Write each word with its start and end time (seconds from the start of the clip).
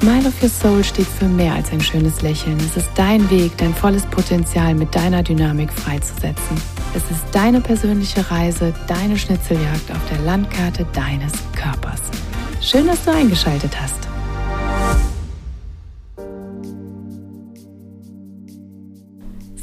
Smile 0.00 0.28
of 0.28 0.42
Your 0.42 0.50
Soul 0.50 0.84
steht 0.84 1.06
für 1.06 1.24
mehr 1.24 1.54
als 1.54 1.72
ein 1.72 1.80
schönes 1.80 2.20
Lächeln. 2.20 2.58
Es 2.58 2.76
ist 2.76 2.90
dein 2.96 3.30
Weg, 3.30 3.56
dein 3.56 3.74
volles 3.74 4.04
Potenzial 4.04 4.74
mit 4.74 4.94
deiner 4.94 5.22
Dynamik 5.22 5.72
freizusetzen. 5.72 6.60
Es 6.94 7.02
ist 7.10 7.24
deine 7.32 7.62
persönliche 7.62 8.30
Reise, 8.30 8.74
deine 8.86 9.16
Schnitzeljagd 9.16 9.90
auf 9.90 10.08
der 10.10 10.18
Landkarte 10.18 10.86
deines 10.92 11.32
Körpers. 11.54 12.02
Schön, 12.60 12.86
dass 12.86 13.04
du 13.04 13.12
eingeschaltet 13.12 13.72
hast. 13.80 14.05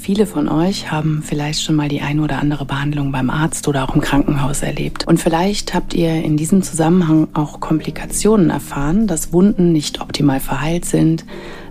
Viele 0.03 0.25
von 0.25 0.49
euch 0.49 0.91
haben 0.91 1.23
vielleicht 1.25 1.63
schon 1.63 1.77
mal 1.77 1.87
die 1.87 2.01
ein 2.01 2.19
oder 2.19 2.39
andere 2.39 2.65
Behandlung 2.65 3.13
beim 3.13 3.29
Arzt 3.29 3.69
oder 3.69 3.85
auch 3.85 3.95
im 3.95 4.01
Krankenhaus 4.01 4.61
erlebt. 4.61 5.07
Und 5.07 5.17
vielleicht 5.17 5.73
habt 5.73 5.93
ihr 5.93 6.15
in 6.25 6.35
diesem 6.35 6.61
Zusammenhang 6.61 7.29
auch 7.33 7.61
Komplikationen 7.61 8.49
erfahren, 8.49 9.07
dass 9.07 9.31
Wunden 9.31 9.71
nicht 9.71 10.01
optimal 10.01 10.41
verheilt 10.41 10.83
sind, 10.83 11.23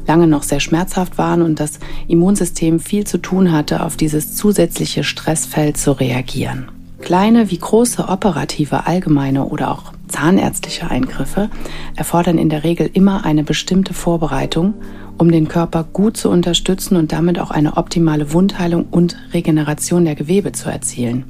lange 0.07 0.27
noch 0.29 0.45
sehr 0.45 0.61
schmerzhaft 0.61 1.19
waren 1.19 1.43
und 1.43 1.61
das 1.61 1.79
Immunsystem 2.09 2.81
viel 2.81 3.07
zu 3.07 3.19
tun 3.19 3.53
hatte, 3.53 3.83
auf 3.83 3.99
dieses 3.99 4.35
zusätzliche 4.35 5.05
Stressfeld 5.05 5.77
zu 5.77 5.93
reagieren. 5.93 6.71
Kleine 7.03 7.51
wie 7.51 7.59
große 7.59 8.09
operative, 8.09 8.87
allgemeine 8.87 9.45
oder 9.45 9.73
auch 9.73 9.92
zahnärztliche 10.23 10.89
Eingriffe 10.89 11.51
erfordern 11.97 12.39
in 12.39 12.49
der 12.49 12.63
Regel 12.63 12.89
immer 12.93 13.25
eine 13.25 13.43
bestimmte 13.43 13.93
Vorbereitung 13.93 14.75
um 15.19 15.31
den 15.31 15.47
Körper 15.47 15.85
gut 15.85 16.17
zu 16.17 16.31
unterstützen 16.31 16.97
und 16.97 17.13
damit 17.13 17.39
auch 17.39 17.51
eine 17.51 17.77
optimale 17.77 18.33
Wundheilung 18.33 18.87
und 18.91 19.17
Regeneration 19.33 20.05
der 20.05 20.15
Gewebe 20.15 20.53
zu 20.53 20.71
erzielen. 20.71 21.25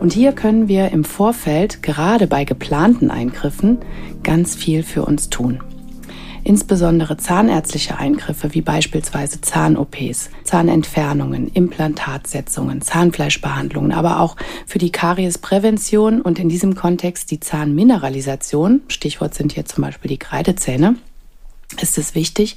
Und 0.00 0.12
hier 0.12 0.32
können 0.32 0.66
wir 0.66 0.90
im 0.90 1.04
Vorfeld, 1.04 1.82
gerade 1.82 2.26
bei 2.26 2.44
geplanten 2.44 3.10
Eingriffen, 3.10 3.78
ganz 4.22 4.56
viel 4.56 4.82
für 4.82 5.04
uns 5.04 5.28
tun. 5.28 5.60
Insbesondere 6.48 7.18
zahnärztliche 7.18 7.98
Eingriffe 7.98 8.54
wie 8.54 8.62
beispielsweise 8.62 9.42
Zahn-OPs, 9.42 10.30
Zahnentfernungen, 10.44 11.48
Implantatsetzungen, 11.48 12.80
Zahnfleischbehandlungen, 12.80 13.92
aber 13.92 14.20
auch 14.20 14.34
für 14.64 14.78
die 14.78 14.90
Kariesprävention 14.90 16.22
und 16.22 16.38
in 16.38 16.48
diesem 16.48 16.74
Kontext 16.74 17.30
die 17.30 17.38
Zahnmineralisation, 17.38 18.80
Stichwort 18.88 19.34
sind 19.34 19.52
hier 19.52 19.66
zum 19.66 19.84
Beispiel 19.84 20.08
die 20.08 20.16
Kreidezähne, 20.16 20.94
ist 21.82 21.98
es 21.98 22.14
wichtig, 22.14 22.56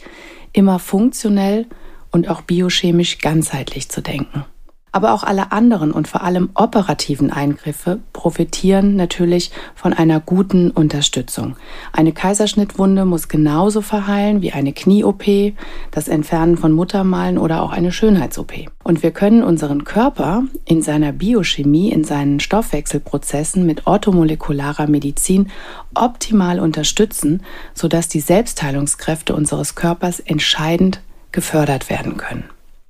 immer 0.53 0.80
funktionell 0.80 1.66
und 2.12 2.30
auch 2.30 2.44
biochemisch 2.44 3.17
ganzheitlich 3.17 3.89
zu 3.89 4.00
denken. 4.00 4.45
Aber 4.94 5.14
auch 5.14 5.23
alle 5.23 5.53
anderen 5.53 5.92
und 5.92 6.09
vor 6.09 6.22
allem 6.22 6.50
operativen 6.53 7.31
Eingriffe 7.31 8.00
profitieren 8.11 8.97
natürlich 8.97 9.52
von 9.73 9.94
einer 9.94 10.20
guten 10.20 10.70
Unterstützung. 10.70 11.56
Eine 11.94 12.11
Kaiserschnittwunde 12.11 13.06
muss 13.06 13.30
genauso 13.30 13.81
verheilen 13.81 14.42
wie 14.42 14.52
eine 14.52 14.73
Knie-OP, 14.73 15.53
das 15.92 16.09
Entfernen 16.09 16.58
von 16.58 16.73
Muttermalen 16.73 17.38
oder 17.38 17.62
auch 17.62 17.72
eine 17.72 17.94
Schönheits-OP. 17.94 18.52
Und 18.84 19.02
wir 19.02 19.12
können 19.12 19.44
unseren 19.44 19.86
Körper 19.86 20.44
in 20.66 20.81
seiner 20.81 21.14
Biochemie, 21.14 21.92
in 21.92 22.03
seinen 22.03 22.42
Stoffwechselprozessen 22.42 23.66
mit 23.66 23.88
orthomolekularer 23.88 24.88
Medizin 24.88 25.52
optimal 25.94 26.59
unterstützen, 26.59 27.44
sodass 27.73 28.09
die 28.09 28.19
Selbstheilungskräfte 28.19 29.34
unseres 29.34 29.75
Körpers 29.75 30.19
entscheidend 30.19 31.00
gefördert 31.31 31.90
werden 31.90 32.18
können. 32.18 32.44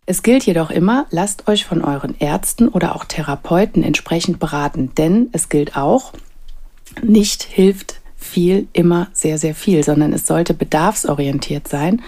Es 0.07 0.23
gilt 0.23 0.43
jedoch 0.45 0.71
immer, 0.71 1.05
lasst 1.11 1.47
euch 1.47 1.65
von 1.65 1.83
euren 1.83 2.15
Ärzten 2.19 2.67
oder 2.67 2.95
auch 2.95 3.05
Therapeuten 3.05 3.83
entsprechend 3.83 4.39
beraten, 4.39 4.91
denn 4.97 5.29
es 5.31 5.47
gilt 5.47 5.77
auch, 5.77 6.13
nicht 7.01 7.43
hilft 7.43 8.01
viel 8.17 8.67
immer 8.73 9.07
sehr, 9.13 9.37
sehr 9.37 9.55
viel, 9.55 9.83
sondern 9.83 10.11
es 10.11 10.25
sollte 10.25 10.53
bedarfsorientiert 10.53 11.67
sein 11.67 12.01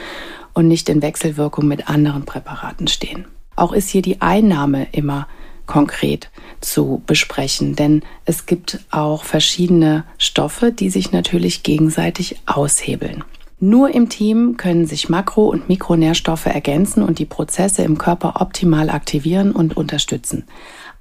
und 0.53 0.67
nicht 0.67 0.89
in 0.89 1.01
Wechselwirkung 1.01 1.67
mit 1.67 1.87
anderen 1.87 2.25
Präparaten 2.25 2.87
stehen. 2.87 3.25
Auch 3.55 3.73
ist 3.73 3.89
hier 3.89 4.01
die 4.01 4.21
Einnahme 4.21 4.87
immer 4.91 5.27
konkret 5.65 6.29
zu 6.61 7.01
besprechen, 7.05 7.75
denn 7.75 8.03
es 8.25 8.45
gibt 8.45 8.79
auch 8.91 9.23
verschiedene 9.23 10.03
Stoffe, 10.17 10.71
die 10.71 10.89
sich 10.89 11.11
natürlich 11.11 11.63
gegenseitig 11.63 12.37
aushebeln. 12.45 13.23
Nur 13.65 13.95
im 13.95 14.09
Team 14.09 14.57
können 14.57 14.85
sich 14.85 15.07
Makro- 15.07 15.49
und 15.49 15.69
Mikronährstoffe 15.69 16.47
ergänzen 16.47 17.01
und 17.01 17.17
die 17.17 17.25
Prozesse 17.25 17.81
im 17.83 17.97
Körper 17.97 18.41
optimal 18.41 18.89
aktivieren 18.89 19.53
und 19.53 19.77
unterstützen. 19.77 20.43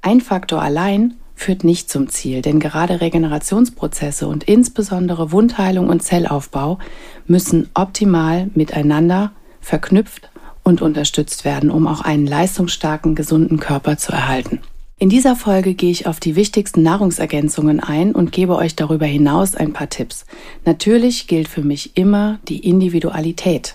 Ein 0.00 0.20
Faktor 0.20 0.62
allein 0.62 1.14
führt 1.34 1.64
nicht 1.64 1.90
zum 1.90 2.08
Ziel, 2.08 2.40
denn 2.40 2.60
gerade 2.60 3.00
Regenerationsprozesse 3.00 4.28
und 4.28 4.44
insbesondere 4.44 5.32
Wundheilung 5.32 5.88
und 5.88 6.04
Zellaufbau 6.04 6.78
müssen 7.26 7.68
optimal 7.74 8.48
miteinander 8.54 9.32
verknüpft 9.60 10.30
und 10.62 10.82
unterstützt 10.82 11.44
werden, 11.44 11.68
um 11.68 11.88
auch 11.88 12.02
einen 12.02 12.28
leistungsstarken, 12.28 13.16
gesunden 13.16 13.58
Körper 13.58 13.96
zu 13.96 14.12
erhalten. 14.12 14.60
In 15.02 15.08
dieser 15.08 15.34
Folge 15.34 15.74
gehe 15.74 15.90
ich 15.90 16.06
auf 16.06 16.20
die 16.20 16.36
wichtigsten 16.36 16.84
Nahrungsergänzungen 16.84 17.80
ein 17.80 18.14
und 18.14 18.30
gebe 18.30 18.54
euch 18.54 18.76
darüber 18.76 19.04
hinaus 19.04 19.56
ein 19.56 19.72
paar 19.72 19.88
Tipps. 19.88 20.26
Natürlich 20.64 21.26
gilt 21.26 21.48
für 21.48 21.62
mich 21.62 21.96
immer 21.96 22.38
die 22.46 22.60
Individualität. 22.60 23.74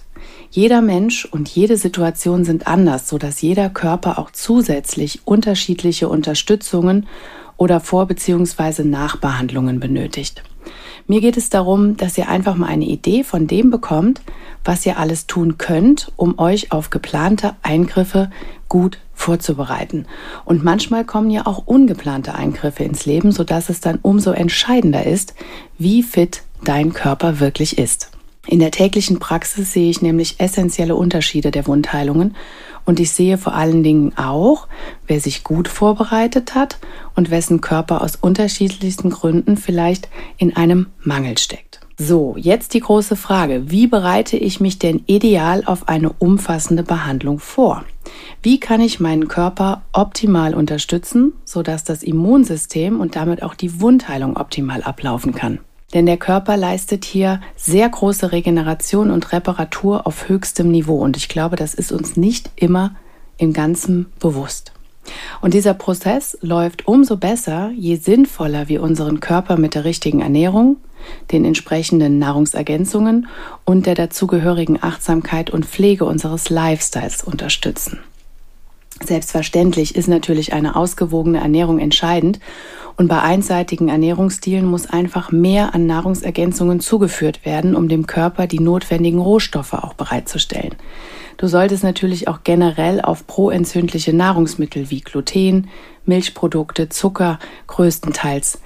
Jeder 0.51 0.81
Mensch 0.81 1.25
und 1.25 1.49
jede 1.49 1.75
Situation 1.75 2.45
sind 2.45 2.65
anders, 2.65 3.09
sodass 3.09 3.41
jeder 3.41 3.69
Körper 3.69 4.19
auch 4.19 4.31
zusätzlich 4.31 5.19
unterschiedliche 5.25 6.07
Unterstützungen 6.07 7.07
oder 7.57 7.81
Vor- 7.81 8.07
bzw. 8.07 8.85
Nachbehandlungen 8.85 9.81
benötigt. 9.81 10.43
Mir 11.07 11.19
geht 11.19 11.35
es 11.35 11.49
darum, 11.49 11.97
dass 11.97 12.17
ihr 12.17 12.29
einfach 12.29 12.55
mal 12.55 12.67
eine 12.67 12.85
Idee 12.85 13.25
von 13.25 13.47
dem 13.47 13.69
bekommt, 13.69 14.21
was 14.63 14.85
ihr 14.85 14.97
alles 14.97 15.27
tun 15.27 15.57
könnt, 15.57 16.09
um 16.15 16.39
euch 16.39 16.71
auf 16.71 16.89
geplante 16.89 17.57
Eingriffe 17.63 18.31
gut 18.69 18.99
vorzubereiten. 19.17 20.05
Und 20.45 20.63
manchmal 20.63 21.03
kommen 21.03 21.29
ja 21.29 21.45
auch 21.45 21.63
ungeplante 21.65 22.35
Eingriffe 22.35 22.83
ins 22.83 23.05
Leben, 23.05 23.31
sodass 23.31 23.69
es 23.69 23.81
dann 23.81 23.99
umso 24.01 24.31
entscheidender 24.31 25.05
ist, 25.05 25.33
wie 25.77 26.03
fit 26.03 26.43
dein 26.63 26.93
Körper 26.93 27.39
wirklich 27.39 27.77
ist. 27.77 28.11
In 28.47 28.59
der 28.59 28.71
täglichen 28.71 29.19
Praxis 29.19 29.73
sehe 29.73 29.89
ich 29.89 30.01
nämlich 30.01 30.39
essentielle 30.39 30.95
Unterschiede 30.95 31.51
der 31.51 31.67
Wundheilungen 31.67 32.35
und 32.85 33.01
ich 33.01 33.11
sehe 33.11 33.37
vor 33.37 33.53
allen 33.53 33.83
Dingen 33.83 34.17
auch, 34.17 34.69
wer 35.05 35.19
sich 35.19 35.43
gut 35.43 35.67
vorbereitet 35.67 36.55
hat 36.55 36.77
und 37.15 37.29
wessen 37.29 37.59
Körper 37.59 38.01
aus 38.01 38.15
unterschiedlichsten 38.15 39.09
Gründen 39.09 39.57
vielleicht 39.57 40.07
in 40.37 40.55
einem 40.55 40.87
Mangel 41.03 41.37
steckt. 41.37 41.66
So, 41.99 42.35
jetzt 42.37 42.75
die 42.75 42.79
große 42.79 43.15
Frage, 43.15 43.71
wie 43.71 43.87
bereite 43.87 44.37
ich 44.37 44.59
mich 44.59 44.77
denn 44.77 45.01
ideal 45.07 45.63
auf 45.65 45.87
eine 45.87 46.13
umfassende 46.13 46.83
Behandlung 46.83 47.39
vor? 47.39 47.85
Wie 48.43 48.59
kann 48.59 48.81
ich 48.81 48.99
meinen 48.99 49.27
Körper 49.27 49.81
optimal 49.93 50.53
unterstützen, 50.53 51.33
sodass 51.43 51.83
das 51.83 52.03
Immunsystem 52.03 52.99
und 52.99 53.15
damit 53.15 53.41
auch 53.41 53.55
die 53.55 53.81
Wundheilung 53.81 54.37
optimal 54.37 54.83
ablaufen 54.83 55.33
kann? 55.33 55.57
Denn 55.95 56.05
der 56.05 56.17
Körper 56.17 56.55
leistet 56.55 57.03
hier 57.03 57.41
sehr 57.55 57.89
große 57.89 58.31
Regeneration 58.31 59.09
und 59.09 59.31
Reparatur 59.31 60.05
auf 60.05 60.29
höchstem 60.29 60.69
Niveau 60.69 61.03
und 61.03 61.17
ich 61.17 61.29
glaube, 61.29 61.55
das 61.55 61.73
ist 61.73 61.91
uns 61.91 62.15
nicht 62.15 62.51
immer 62.55 62.95
im 63.39 63.53
Ganzen 63.53 64.05
bewusst. 64.19 64.71
Und 65.41 65.55
dieser 65.55 65.73
Prozess 65.73 66.37
läuft 66.41 66.87
umso 66.87 67.17
besser, 67.17 67.71
je 67.75 67.95
sinnvoller 67.95 68.67
wir 68.67 68.83
unseren 68.83 69.19
Körper 69.19 69.57
mit 69.57 69.73
der 69.73 69.83
richtigen 69.83 70.21
Ernährung, 70.21 70.77
den 71.31 71.45
entsprechenden 71.45 72.19
Nahrungsergänzungen 72.19 73.27
und 73.65 73.85
der 73.85 73.95
dazugehörigen 73.95 74.81
Achtsamkeit 74.81 75.49
und 75.49 75.65
Pflege 75.65 76.05
unseres 76.05 76.49
Lifestyles 76.49 77.23
unterstützen. 77.23 77.99
Selbstverständlich 79.03 79.95
ist 79.95 80.07
natürlich 80.07 80.53
eine 80.53 80.75
ausgewogene 80.75 81.39
Ernährung 81.39 81.79
entscheidend 81.79 82.39
und 82.95 83.07
bei 83.07 83.21
einseitigen 83.21 83.89
Ernährungsstilen 83.89 84.65
muss 84.65 84.87
einfach 84.87 85.31
mehr 85.31 85.75
an 85.75 85.85
Nahrungsergänzungen 85.85 86.79
zugeführt 86.79 87.45
werden, 87.45 87.75
um 87.75 87.89
dem 87.89 88.07
Körper 88.07 88.47
die 88.47 88.59
notwendigen 88.59 89.19
Rohstoffe 89.19 89.73
auch 89.73 89.93
bereitzustellen. 89.93 90.75
Du 91.37 91.45
solltest 91.45 91.83
natürlich 91.83 92.27
auch 92.27 92.39
generell 92.43 92.99
auf 92.99 93.27
proentzündliche 93.27 94.13
Nahrungsmittel 94.13 94.89
wie 94.89 95.01
Gluten, 95.01 95.69
Milchprodukte, 96.05 96.89
Zucker 96.89 97.37
größtenteils 97.67 98.61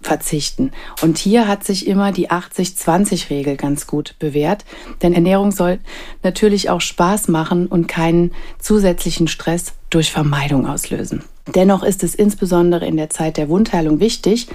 verzichten. 0.00 0.70
Und 1.02 1.18
hier 1.18 1.48
hat 1.48 1.64
sich 1.64 1.86
immer 1.86 2.12
die 2.12 2.30
80-20-Regel 2.30 3.56
ganz 3.56 3.86
gut 3.86 4.14
bewährt, 4.18 4.64
denn 5.02 5.12
Ernährung 5.12 5.50
soll 5.50 5.80
natürlich 6.22 6.70
auch 6.70 6.80
Spaß 6.80 7.28
machen 7.28 7.66
und 7.66 7.88
keinen 7.88 8.32
zusätzlichen 8.58 9.28
Stress 9.28 9.74
durch 9.90 10.12
Vermeidung 10.12 10.66
auslösen. 10.66 11.24
Dennoch 11.54 11.82
ist 11.82 12.04
es 12.04 12.14
insbesondere 12.14 12.86
in 12.86 12.96
der 12.96 13.10
Zeit 13.10 13.36
der 13.36 13.48
Wundheilung 13.48 14.00
wichtig, 14.00 14.48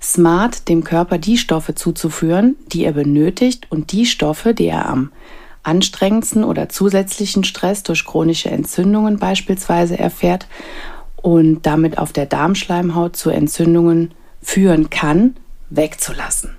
smart 0.00 0.68
dem 0.68 0.84
Körper 0.84 1.18
die 1.18 1.38
Stoffe 1.38 1.74
zuzuführen, 1.74 2.56
die 2.68 2.84
er 2.84 2.92
benötigt 2.92 3.66
und 3.70 3.92
die 3.92 4.06
Stoffe, 4.06 4.54
die 4.54 4.66
er 4.66 4.88
am 4.88 5.12
anstrengendsten 5.62 6.44
oder 6.44 6.68
zusätzlichen 6.68 7.44
Stress 7.44 7.82
durch 7.82 8.04
chronische 8.04 8.50
Entzündungen 8.50 9.18
beispielsweise 9.18 9.98
erfährt 9.98 10.46
und 11.16 11.66
damit 11.66 11.98
auf 11.98 12.12
der 12.12 12.26
Darmschleimhaut 12.26 13.16
zu 13.16 13.30
Entzündungen 13.30 14.12
führen 14.42 14.90
kann, 14.90 15.36
wegzulassen. 15.70 16.56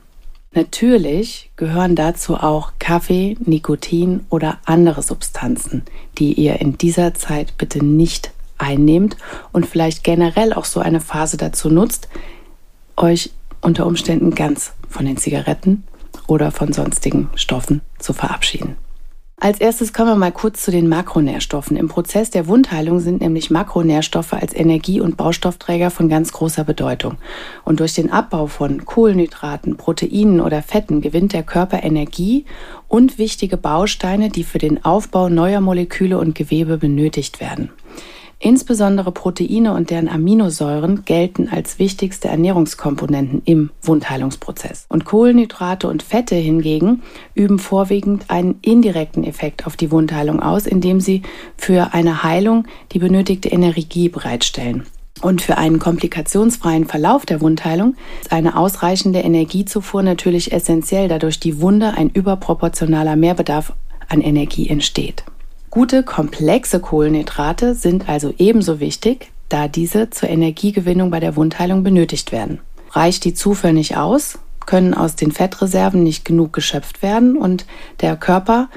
Natürlich 0.53 1.51
gehören 1.57 1.95
dazu 1.95 2.35
auch 2.35 2.73
Kaffee, 2.79 3.37
Nikotin 3.39 4.25
oder 4.29 4.57
andere 4.65 5.03
Substanzen, 5.03 5.83
die 6.17 6.33
ihr 6.33 6.59
in 6.59 6.77
dieser 6.77 7.13
Zeit 7.13 7.57
bitte 7.57 7.85
nicht 7.85 8.31
einnehmt 8.57 9.15
und 9.51 9.65
vielleicht 9.65 10.03
generell 10.03 10.53
auch 10.53 10.65
so 10.65 10.79
eine 10.79 11.01
Phase 11.01 11.37
dazu 11.37 11.69
nutzt, 11.69 12.09
euch 12.97 13.31
unter 13.61 13.85
Umständen 13.85 14.33
ganz 14.33 14.73
von 14.89 15.05
den 15.05 15.17
Zigaretten 15.17 15.83
oder 16.27 16.51
von 16.51 16.73
sonstigen 16.73 17.29
Stoffen 17.35 17.81
zu 17.99 18.13
verabschieden. 18.13 18.75
Als 19.41 19.61
erstes 19.61 19.93
kommen 19.93 20.09
wir 20.09 20.15
mal 20.17 20.33
kurz 20.33 20.65
zu 20.65 20.71
den 20.71 20.89
Makronährstoffen. 20.89 21.77
Im 21.77 21.87
Prozess 21.87 22.29
der 22.29 22.47
Wundheilung 22.47 22.99
sind 22.99 23.21
nämlich 23.21 23.49
Makronährstoffe 23.49 24.33
als 24.33 24.53
Energie- 24.53 24.99
und 24.99 25.15
Baustoffträger 25.15 25.91
von 25.91 26.09
ganz 26.09 26.33
großer 26.33 26.65
Bedeutung. 26.65 27.15
Und 27.63 27.79
durch 27.79 27.93
den 27.93 28.11
Abbau 28.11 28.47
von 28.47 28.83
Kohlenhydraten, 28.83 29.77
Proteinen 29.77 30.41
oder 30.41 30.61
Fetten 30.61 30.99
gewinnt 30.99 31.31
der 31.31 31.43
Körper 31.43 31.83
Energie 31.83 32.43
und 32.89 33.17
wichtige 33.17 33.55
Bausteine, 33.55 34.27
die 34.27 34.43
für 34.43 34.57
den 34.57 34.83
Aufbau 34.83 35.29
neuer 35.29 35.61
Moleküle 35.61 36.17
und 36.17 36.35
Gewebe 36.35 36.77
benötigt 36.77 37.39
werden. 37.39 37.69
Insbesondere 38.41 39.11
Proteine 39.11 39.73
und 39.73 39.89
deren 39.89 40.07
Aminosäuren 40.07 41.03
gelten 41.03 41.49
als 41.49 41.77
wichtigste 41.77 42.29
Ernährungskomponenten 42.29 43.41
im 43.43 43.69
Wundheilungsprozess. 43.81 44.85
Und 44.87 45.03
Kohlenhydrate 45.03 45.89
und 45.89 46.03
Fette 46.03 46.35
hingegen 46.35 47.03
üben 47.35 47.59
vorwiegend 47.59 48.29
einen 48.29 48.57
indirekten 48.61 49.25
Effekt 49.25 49.67
auf 49.67 49.75
die 49.75 49.91
Wundheilung 49.91 50.41
aus, 50.41 50.67
indem 50.67 51.01
sie 51.01 51.21
für 51.57 51.93
eine 51.93 52.23
Heilung 52.23 52.65
die 52.93 52.99
benötigte 52.99 53.49
Energie 53.49 54.07
bereitstellen. 54.07 54.85
Und 55.21 55.41
für 55.41 55.57
einen 55.57 55.79
komplikationsfreien 55.79 56.85
Verlauf 56.85 57.25
der 57.25 57.41
Wundheilung 57.41 57.95
ist 58.21 58.31
eine 58.31 58.57
ausreichende 58.57 59.19
Energiezufuhr 59.19 60.01
natürlich 60.01 60.53
essentiell, 60.53 61.09
da 61.09 61.19
durch 61.19 61.41
die 61.41 61.59
Wunde 61.59 61.93
ein 61.97 62.09
überproportionaler 62.09 63.17
Mehrbedarf 63.17 63.73
an 64.07 64.21
Energie 64.21 64.69
entsteht. 64.69 65.25
Gute, 65.71 66.01
komplexe 66.01 66.79
Kohlenhydrate 66.79 67.75
sind 67.75 68.09
also 68.09 68.33
ebenso 68.39 68.79
wichtig, 68.79 69.31
da 69.49 69.67
diese 69.67 70.09
zur 70.09 70.29
Energiegewinnung 70.29 71.11
bei 71.11 71.19
der 71.19 71.35
Wundheilung 71.35 71.83
benötigt 71.83 72.31
werden. 72.31 72.59
Reicht 72.91 73.23
die 73.23 73.35
Zufuhr 73.35 73.71
nicht 73.71 73.95
aus, 73.95 74.39
können 74.65 74.95
aus 74.95 75.15
den 75.15 75.31
Fettreserven 75.31 76.01
nicht 76.01 76.25
genug 76.25 76.53
geschöpft 76.53 77.03
werden 77.03 77.37
und 77.37 77.67
der 78.01 78.15
Körper 78.15 78.69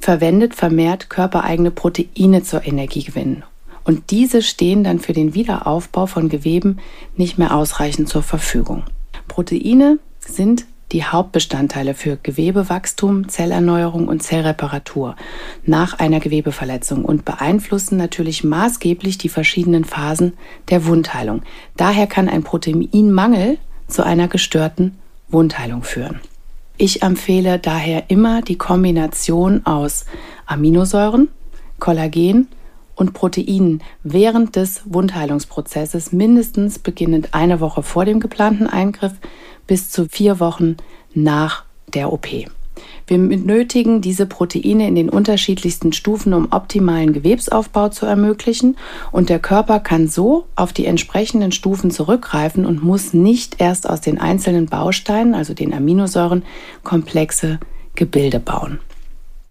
verwendet 0.00 0.54
vermehrt 0.54 1.08
körpereigene 1.08 1.70
Proteine 1.70 2.42
zur 2.42 2.66
Energiegewinnung. 2.66 3.42
Und 3.84 4.10
diese 4.10 4.42
stehen 4.42 4.84
dann 4.84 4.98
für 4.98 5.14
den 5.14 5.32
Wiederaufbau 5.32 6.06
von 6.06 6.28
Geweben 6.28 6.78
nicht 7.16 7.38
mehr 7.38 7.54
ausreichend 7.54 8.08
zur 8.08 8.22
Verfügung. 8.22 8.82
Proteine 9.26 9.98
sind 10.20 10.66
die 10.92 11.04
Hauptbestandteile 11.04 11.94
für 11.94 12.16
Gewebewachstum, 12.16 13.28
Zellerneuerung 13.28 14.08
und 14.08 14.22
Zellreparatur 14.22 15.16
nach 15.64 15.98
einer 15.98 16.20
Gewebeverletzung 16.20 17.04
und 17.04 17.24
beeinflussen 17.24 17.96
natürlich 17.96 18.44
maßgeblich 18.44 19.18
die 19.18 19.28
verschiedenen 19.28 19.84
Phasen 19.84 20.34
der 20.70 20.86
Wundheilung. 20.86 21.42
Daher 21.76 22.06
kann 22.06 22.28
ein 22.28 22.44
Proteinmangel 22.44 23.58
zu 23.88 24.04
einer 24.04 24.28
gestörten 24.28 24.96
Wundheilung 25.28 25.82
führen. 25.82 26.20
Ich 26.78 27.02
empfehle 27.02 27.58
daher 27.58 28.04
immer 28.08 28.42
die 28.42 28.58
Kombination 28.58 29.64
aus 29.64 30.04
Aminosäuren, 30.44 31.28
Kollagen 31.78 32.48
und 32.94 33.12
Proteinen 33.12 33.82
während 34.02 34.56
des 34.56 34.82
Wundheilungsprozesses 34.84 36.12
mindestens 36.12 36.78
beginnend 36.78 37.34
eine 37.34 37.60
Woche 37.60 37.82
vor 37.82 38.04
dem 38.04 38.20
geplanten 38.20 38.66
Eingriff 38.66 39.12
bis 39.66 39.90
zu 39.90 40.08
vier 40.08 40.40
Wochen 40.40 40.76
nach 41.14 41.64
der 41.94 42.12
OP. 42.12 42.28
Wir 43.06 43.18
benötigen 43.18 44.00
diese 44.00 44.26
Proteine 44.26 44.88
in 44.88 44.96
den 44.96 45.08
unterschiedlichsten 45.08 45.92
Stufen, 45.92 46.34
um 46.34 46.48
optimalen 46.50 47.12
Gewebsaufbau 47.12 47.88
zu 47.88 48.04
ermöglichen. 48.04 48.76
Und 49.12 49.28
der 49.28 49.38
Körper 49.38 49.80
kann 49.80 50.08
so 50.08 50.46
auf 50.56 50.72
die 50.72 50.86
entsprechenden 50.86 51.52
Stufen 51.52 51.90
zurückgreifen 51.90 52.66
und 52.66 52.82
muss 52.82 53.14
nicht 53.14 53.60
erst 53.60 53.88
aus 53.88 54.00
den 54.00 54.20
einzelnen 54.20 54.66
Bausteinen, 54.66 55.34
also 55.34 55.54
den 55.54 55.72
Aminosäuren, 55.72 56.42
komplexe 56.82 57.60
Gebilde 57.94 58.40
bauen. 58.40 58.80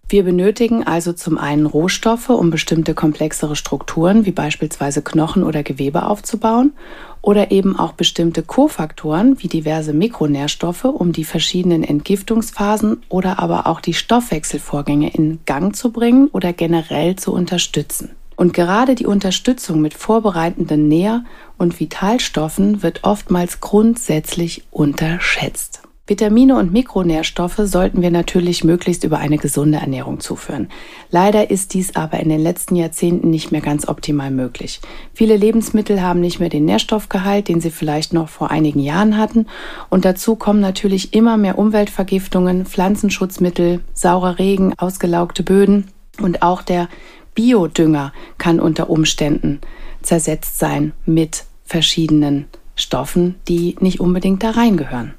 Wir 0.08 0.22
benötigen 0.22 0.86
also 0.86 1.12
zum 1.12 1.36
einen 1.36 1.66
Rohstoffe, 1.66 2.28
um 2.28 2.50
bestimmte 2.50 2.94
komplexere 2.94 3.56
Strukturen 3.56 4.24
wie 4.24 4.30
beispielsweise 4.30 5.02
Knochen 5.02 5.42
oder 5.42 5.64
Gewebe 5.64 6.06
aufzubauen 6.06 6.74
oder 7.22 7.50
eben 7.50 7.76
auch 7.76 7.92
bestimmte 7.92 8.44
Kofaktoren 8.44 9.42
wie 9.42 9.48
diverse 9.48 9.92
Mikronährstoffe, 9.92 10.84
um 10.84 11.10
die 11.10 11.24
verschiedenen 11.24 11.82
Entgiftungsphasen 11.82 13.02
oder 13.08 13.40
aber 13.40 13.66
auch 13.66 13.80
die 13.80 13.94
Stoffwechselvorgänge 13.94 15.12
in 15.12 15.40
Gang 15.44 15.74
zu 15.74 15.90
bringen 15.90 16.28
oder 16.28 16.52
generell 16.52 17.16
zu 17.16 17.32
unterstützen. 17.32 18.10
Und 18.36 18.54
gerade 18.54 18.94
die 18.94 19.06
Unterstützung 19.06 19.80
mit 19.80 19.94
vorbereitenden 19.94 20.86
Nähr- 20.86 21.24
und 21.58 21.80
Vitalstoffen 21.80 22.82
wird 22.84 23.02
oftmals 23.02 23.60
grundsätzlich 23.60 24.62
unterschätzt. 24.70 25.85
Vitamine 26.08 26.56
und 26.56 26.72
Mikronährstoffe 26.72 27.60
sollten 27.64 28.00
wir 28.00 28.12
natürlich 28.12 28.62
möglichst 28.62 29.02
über 29.02 29.18
eine 29.18 29.38
gesunde 29.38 29.78
Ernährung 29.78 30.20
zuführen. 30.20 30.68
Leider 31.10 31.50
ist 31.50 31.74
dies 31.74 31.96
aber 31.96 32.20
in 32.20 32.28
den 32.28 32.40
letzten 32.40 32.76
Jahrzehnten 32.76 33.28
nicht 33.28 33.50
mehr 33.50 33.60
ganz 33.60 33.88
optimal 33.88 34.30
möglich. 34.30 34.80
Viele 35.14 35.36
Lebensmittel 35.36 36.00
haben 36.00 36.20
nicht 36.20 36.38
mehr 36.38 36.48
den 36.48 36.64
Nährstoffgehalt, 36.64 37.48
den 37.48 37.60
sie 37.60 37.70
vielleicht 37.70 38.12
noch 38.12 38.28
vor 38.28 38.52
einigen 38.52 38.78
Jahren 38.78 39.16
hatten. 39.16 39.46
Und 39.90 40.04
dazu 40.04 40.36
kommen 40.36 40.60
natürlich 40.60 41.12
immer 41.12 41.36
mehr 41.36 41.58
Umweltvergiftungen, 41.58 42.66
Pflanzenschutzmittel, 42.66 43.80
saurer 43.92 44.38
Regen, 44.38 44.74
ausgelaugte 44.78 45.42
Böden 45.42 45.88
und 46.20 46.42
auch 46.42 46.62
der 46.62 46.88
Biodünger 47.34 48.12
kann 48.38 48.60
unter 48.60 48.90
Umständen 48.90 49.60
zersetzt 50.02 50.60
sein 50.60 50.92
mit 51.04 51.44
verschiedenen 51.64 52.46
Stoffen, 52.76 53.34
die 53.48 53.74
nicht 53.80 53.98
unbedingt 53.98 54.44
da 54.44 54.50
reingehören. 54.50 55.14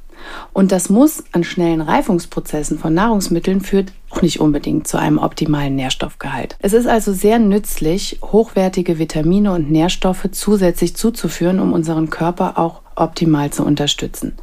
Und 0.53 0.71
das 0.71 0.89
Muss 0.89 1.23
an 1.31 1.43
schnellen 1.43 1.81
Reifungsprozessen 1.81 2.79
von 2.79 2.93
Nahrungsmitteln 2.93 3.61
führt 3.61 3.91
auch 4.09 4.21
nicht 4.21 4.39
unbedingt 4.39 4.87
zu 4.87 4.97
einem 4.97 5.17
optimalen 5.17 5.75
Nährstoffgehalt. 5.75 6.55
Es 6.59 6.73
ist 6.73 6.87
also 6.87 7.11
sehr 7.13 7.39
nützlich, 7.39 8.19
hochwertige 8.23 8.99
Vitamine 8.99 9.51
und 9.51 9.69
Nährstoffe 9.69 10.29
zusätzlich 10.31 10.95
zuzuführen, 10.95 11.59
um 11.59 11.73
unseren 11.73 12.09
Körper 12.09 12.57
auch 12.57 12.81
optimal 12.95 13.51
zu 13.51 13.63
unterstützen. 13.63 14.33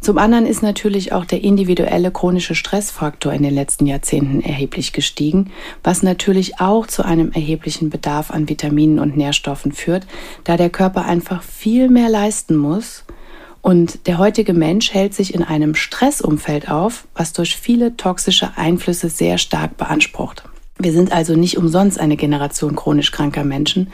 Zum 0.00 0.18
anderen 0.18 0.46
ist 0.46 0.62
natürlich 0.62 1.12
auch 1.12 1.24
der 1.24 1.42
individuelle 1.42 2.10
chronische 2.10 2.54
Stressfaktor 2.54 3.32
in 3.32 3.42
den 3.42 3.54
letzten 3.54 3.86
Jahrzehnten 3.86 4.40
erheblich 4.40 4.92
gestiegen, 4.92 5.50
was 5.82 6.02
natürlich 6.02 6.60
auch 6.60 6.86
zu 6.86 7.04
einem 7.04 7.30
erheblichen 7.32 7.90
Bedarf 7.90 8.30
an 8.30 8.48
Vitaminen 8.48 8.98
und 8.98 9.16
Nährstoffen 9.16 9.72
führt, 9.72 10.06
da 10.44 10.56
der 10.56 10.70
Körper 10.70 11.04
einfach 11.04 11.42
viel 11.42 11.88
mehr 11.88 12.08
leisten 12.08 12.56
muss, 12.56 13.04
und 13.64 14.06
der 14.06 14.18
heutige 14.18 14.52
Mensch 14.52 14.92
hält 14.92 15.14
sich 15.14 15.32
in 15.32 15.42
einem 15.42 15.74
Stressumfeld 15.74 16.70
auf, 16.70 17.06
was 17.14 17.32
durch 17.32 17.56
viele 17.56 17.96
toxische 17.96 18.58
Einflüsse 18.58 19.08
sehr 19.08 19.38
stark 19.38 19.78
beansprucht. 19.78 20.44
Wir 20.78 20.92
sind 20.92 21.12
also 21.12 21.34
nicht 21.34 21.56
umsonst 21.56 21.98
eine 21.98 22.18
Generation 22.18 22.76
chronisch 22.76 23.10
kranker 23.10 23.42
Menschen 23.42 23.90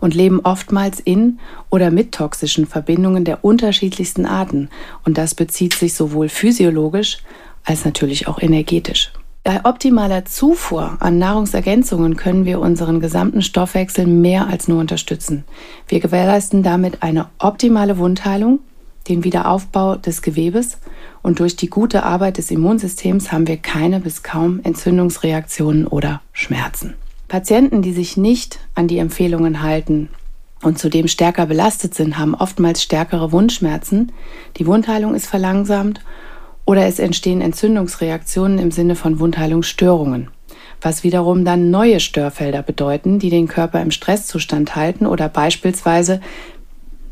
und 0.00 0.16
leben 0.16 0.40
oftmals 0.42 0.98
in 0.98 1.38
oder 1.70 1.92
mit 1.92 2.10
toxischen 2.10 2.66
Verbindungen 2.66 3.24
der 3.24 3.44
unterschiedlichsten 3.44 4.26
Arten. 4.26 4.70
Und 5.04 5.18
das 5.18 5.36
bezieht 5.36 5.74
sich 5.74 5.94
sowohl 5.94 6.28
physiologisch 6.28 7.18
als 7.62 7.84
natürlich 7.84 8.26
auch 8.26 8.42
energetisch. 8.42 9.12
Bei 9.44 9.64
optimaler 9.64 10.24
Zufuhr 10.24 10.96
an 10.98 11.18
Nahrungsergänzungen 11.18 12.16
können 12.16 12.44
wir 12.44 12.58
unseren 12.58 12.98
gesamten 12.98 13.42
Stoffwechsel 13.42 14.04
mehr 14.04 14.48
als 14.48 14.66
nur 14.66 14.80
unterstützen. 14.80 15.44
Wir 15.86 16.00
gewährleisten 16.00 16.64
damit 16.64 17.04
eine 17.04 17.28
optimale 17.38 17.98
Wundheilung, 17.98 18.58
den 19.08 19.24
Wiederaufbau 19.24 19.96
des 19.96 20.22
Gewebes 20.22 20.78
und 21.22 21.40
durch 21.40 21.56
die 21.56 21.70
gute 21.70 22.02
Arbeit 22.02 22.38
des 22.38 22.50
Immunsystems 22.50 23.32
haben 23.32 23.46
wir 23.46 23.56
keine 23.56 24.00
bis 24.00 24.22
kaum 24.22 24.60
Entzündungsreaktionen 24.62 25.86
oder 25.86 26.20
Schmerzen. 26.32 26.94
Patienten, 27.28 27.82
die 27.82 27.92
sich 27.92 28.16
nicht 28.16 28.58
an 28.74 28.88
die 28.88 28.98
Empfehlungen 28.98 29.62
halten 29.62 30.08
und 30.62 30.78
zudem 30.78 31.08
stärker 31.08 31.46
belastet 31.46 31.94
sind, 31.94 32.18
haben 32.18 32.34
oftmals 32.34 32.82
stärkere 32.82 33.32
Wundschmerzen, 33.32 34.12
die 34.58 34.66
Wundheilung 34.66 35.14
ist 35.14 35.26
verlangsamt 35.26 36.00
oder 36.64 36.86
es 36.86 36.98
entstehen 36.98 37.40
Entzündungsreaktionen 37.40 38.58
im 38.58 38.70
Sinne 38.70 38.94
von 38.94 39.18
Wundheilungsstörungen, 39.18 40.28
was 40.80 41.04
wiederum 41.04 41.44
dann 41.44 41.70
neue 41.70 42.00
Störfelder 42.00 42.62
bedeuten, 42.62 43.18
die 43.18 43.30
den 43.30 43.48
Körper 43.48 43.80
im 43.82 43.90
Stresszustand 43.90 44.76
halten 44.76 45.06
oder 45.06 45.28
beispielsweise 45.28 46.20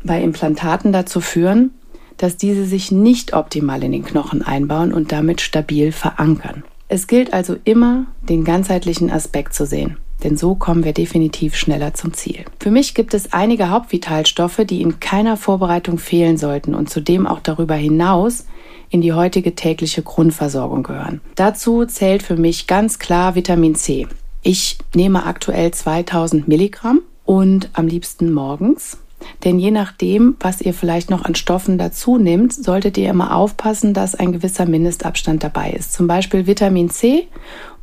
bei 0.03 0.21
Implantaten 0.21 0.91
dazu 0.91 1.19
führen, 1.19 1.71
dass 2.17 2.37
diese 2.37 2.65
sich 2.65 2.91
nicht 2.91 3.33
optimal 3.33 3.83
in 3.83 3.91
den 3.91 4.05
Knochen 4.05 4.41
einbauen 4.41 4.93
und 4.93 5.11
damit 5.11 5.41
stabil 5.41 5.91
verankern. 5.91 6.63
Es 6.87 7.07
gilt 7.07 7.33
also 7.33 7.55
immer, 7.63 8.05
den 8.27 8.43
ganzheitlichen 8.43 9.09
Aspekt 9.11 9.53
zu 9.53 9.65
sehen 9.65 9.97
denn 10.23 10.37
so 10.37 10.55
kommen 10.55 10.83
wir 10.83 10.93
definitiv 10.93 11.55
schneller 11.55 11.93
zum 11.93 12.13
Ziel. 12.13 12.45
Für 12.59 12.71
mich 12.71 12.93
gibt 12.93 13.13
es 13.13 13.33
einige 13.33 13.69
Hauptvitalstoffe, 13.69 14.61
die 14.65 14.81
in 14.81 14.99
keiner 14.99 15.37
Vorbereitung 15.37 15.97
fehlen 15.97 16.37
sollten 16.37 16.75
und 16.75 16.89
zudem 16.89 17.27
auch 17.27 17.39
darüber 17.39 17.75
hinaus 17.75 18.45
in 18.89 19.01
die 19.01 19.13
heutige 19.13 19.55
tägliche 19.55 20.03
Grundversorgung 20.03 20.83
gehören. 20.83 21.21
Dazu 21.35 21.85
zählt 21.85 22.23
für 22.23 22.35
mich 22.35 22.67
ganz 22.67 22.99
klar 22.99 23.35
Vitamin 23.35 23.75
C. 23.75 24.07
Ich 24.43 24.77
nehme 24.95 25.25
aktuell 25.25 25.71
2000 25.71 26.47
Milligramm 26.47 27.01
und 27.25 27.69
am 27.73 27.87
liebsten 27.87 28.31
morgens. 28.31 28.97
Denn 29.43 29.59
je 29.59 29.71
nachdem, 29.71 30.35
was 30.39 30.61
ihr 30.61 30.73
vielleicht 30.73 31.09
noch 31.09 31.23
an 31.23 31.35
Stoffen 31.35 31.77
dazu 31.77 32.17
nehmt, 32.17 32.53
solltet 32.53 32.97
ihr 32.97 33.09
immer 33.09 33.35
aufpassen, 33.35 33.93
dass 33.93 34.15
ein 34.15 34.31
gewisser 34.31 34.65
Mindestabstand 34.65 35.43
dabei 35.43 35.71
ist. 35.71 35.93
Zum 35.93 36.07
Beispiel 36.07 36.47
Vitamin 36.47 36.89
C 36.89 37.27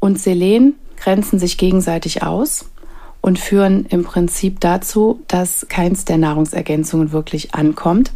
und 0.00 0.18
Selen 0.18 0.75
grenzen 0.97 1.38
sich 1.38 1.59
gegenseitig 1.59 2.23
aus 2.23 2.71
und 3.21 3.38
führen 3.38 3.87
im 3.87 4.04
Prinzip 4.04 4.61
dazu, 4.61 5.21
dass 5.28 5.66
keins 5.68 6.04
der 6.04 6.18
Nahrungsergänzungen 6.18 7.12
wirklich 7.12 7.54
ankommt. 7.54 8.12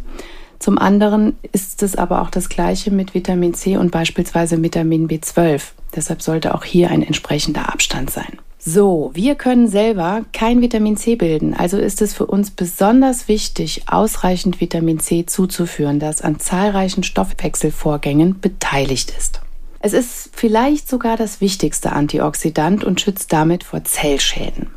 Zum 0.59 0.77
anderen 0.77 1.35
ist 1.51 1.83
es 1.83 1.97
aber 1.97 2.21
auch 2.21 2.29
das 2.29 2.47
gleiche 2.47 2.89
mit 2.89 3.13
Vitamin 3.13 3.53
C 3.53 3.75
und 3.75 3.91
beispielsweise 3.91 4.61
Vitamin 4.61 5.09
B12. 5.09 5.61
Deshalb 5.93 6.21
sollte 6.21 6.55
auch 6.55 6.63
hier 6.63 6.89
ein 6.89 7.03
entsprechender 7.03 7.71
Abstand 7.71 8.09
sein. 8.09 8.39
So, 8.65 9.11
wir 9.13 9.35
können 9.35 9.67
selber 9.67 10.21
kein 10.31 10.61
Vitamin 10.61 10.95
C 10.95 11.17
bilden, 11.17 11.53
also 11.53 11.77
ist 11.77 12.01
es 12.01 12.13
für 12.13 12.25
uns 12.25 12.49
besonders 12.49 13.27
wichtig, 13.27 13.83
ausreichend 13.87 14.61
Vitamin 14.61 15.01
C 15.01 15.25
zuzuführen, 15.25 15.99
das 15.99 16.21
an 16.21 16.39
zahlreichen 16.39 17.03
Stoffwechselvorgängen 17.03 18.39
beteiligt 18.39 19.11
ist. 19.17 19.41
Es 19.81 19.91
ist 19.91 20.29
vielleicht 20.31 20.87
sogar 20.87 21.17
das 21.17 21.41
wichtigste 21.41 21.91
Antioxidant 21.91 22.85
und 22.85 23.01
schützt 23.01 23.33
damit 23.33 23.65
vor 23.65 23.83
Zellschäden. 23.83 24.67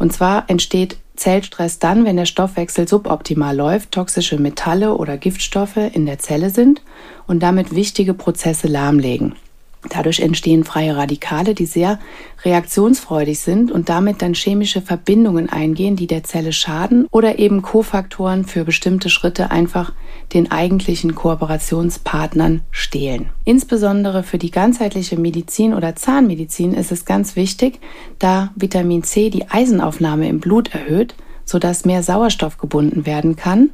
Und 0.00 0.12
zwar 0.12 0.50
entsteht 0.50 0.96
Zellstress 1.14 1.78
dann, 1.78 2.04
wenn 2.04 2.16
der 2.16 2.26
Stoffwechsel 2.26 2.88
suboptimal 2.88 3.54
läuft, 3.54 3.92
toxische 3.92 4.40
Metalle 4.40 4.96
oder 4.96 5.16
Giftstoffe 5.18 5.76
in 5.76 6.04
der 6.04 6.18
Zelle 6.18 6.50
sind 6.50 6.82
und 7.28 7.44
damit 7.44 7.76
wichtige 7.76 8.14
Prozesse 8.14 8.66
lahmlegen. 8.66 9.36
Dadurch 9.88 10.20
entstehen 10.20 10.64
freie 10.64 10.94
Radikale, 10.94 11.54
die 11.54 11.64
sehr 11.64 11.98
reaktionsfreudig 12.44 13.40
sind 13.40 13.72
und 13.72 13.88
damit 13.88 14.20
dann 14.20 14.34
chemische 14.34 14.82
Verbindungen 14.82 15.48
eingehen, 15.48 15.96
die 15.96 16.06
der 16.06 16.22
Zelle 16.22 16.52
schaden 16.52 17.06
oder 17.10 17.38
eben 17.38 17.62
Kofaktoren 17.62 18.44
für 18.44 18.64
bestimmte 18.64 19.08
Schritte 19.08 19.50
einfach 19.50 19.92
den 20.34 20.50
eigentlichen 20.50 21.14
Kooperationspartnern 21.14 22.60
stehlen. 22.70 23.30
Insbesondere 23.44 24.22
für 24.22 24.38
die 24.38 24.50
ganzheitliche 24.50 25.18
Medizin 25.18 25.72
oder 25.72 25.96
Zahnmedizin 25.96 26.74
ist 26.74 26.92
es 26.92 27.06
ganz 27.06 27.34
wichtig, 27.34 27.80
da 28.18 28.52
Vitamin 28.56 29.02
C 29.02 29.30
die 29.30 29.50
Eisenaufnahme 29.50 30.28
im 30.28 30.40
Blut 30.40 30.74
erhöht, 30.74 31.14
sodass 31.46 31.86
mehr 31.86 32.02
Sauerstoff 32.02 32.58
gebunden 32.58 33.06
werden 33.06 33.34
kann 33.34 33.70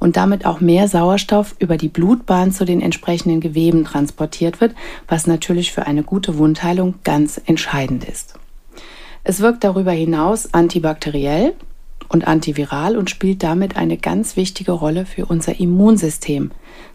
und 0.00 0.16
damit 0.16 0.46
auch 0.46 0.60
mehr 0.60 0.88
Sauerstoff 0.88 1.54
über 1.60 1.76
die 1.76 1.88
Blutbahn 1.88 2.50
zu 2.50 2.64
den 2.64 2.80
entsprechenden 2.80 3.40
Geweben 3.40 3.84
transportiert 3.84 4.60
wird, 4.60 4.74
was 5.06 5.26
natürlich 5.26 5.72
für 5.72 5.86
eine 5.86 6.02
gute 6.02 6.38
Wundheilung 6.38 6.94
ganz 7.04 7.40
entscheidend 7.44 8.04
ist. 8.04 8.34
Es 9.22 9.40
wirkt 9.40 9.62
darüber 9.62 9.92
hinaus 9.92 10.52
antibakteriell 10.52 11.52
und 12.08 12.26
antiviral 12.26 12.96
und 12.96 13.10
spielt 13.10 13.42
damit 13.42 13.76
eine 13.76 13.98
ganz 13.98 14.36
wichtige 14.36 14.72
Rolle 14.72 15.06
für 15.06 15.26
unser 15.26 15.60
Immunsystem, 15.60 16.50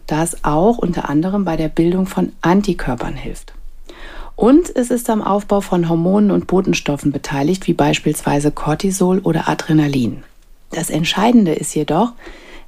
da 0.06 0.22
es 0.22 0.44
auch 0.44 0.76
unter 0.76 1.08
anderem 1.08 1.44
bei 1.44 1.56
der 1.56 1.68
Bildung 1.68 2.06
von 2.06 2.32
Antikörpern 2.42 3.14
hilft. 3.14 3.54
Und 4.34 4.74
es 4.76 4.90
ist 4.90 5.08
am 5.08 5.22
Aufbau 5.22 5.62
von 5.62 5.88
Hormonen 5.88 6.30
und 6.30 6.46
Botenstoffen 6.46 7.10
beteiligt, 7.10 7.66
wie 7.66 7.72
beispielsweise 7.72 8.50
Cortisol 8.50 9.20
oder 9.20 9.48
Adrenalin. 9.48 10.24
Das 10.70 10.90
Entscheidende 10.90 11.54
ist 11.54 11.74
jedoch, 11.74 12.12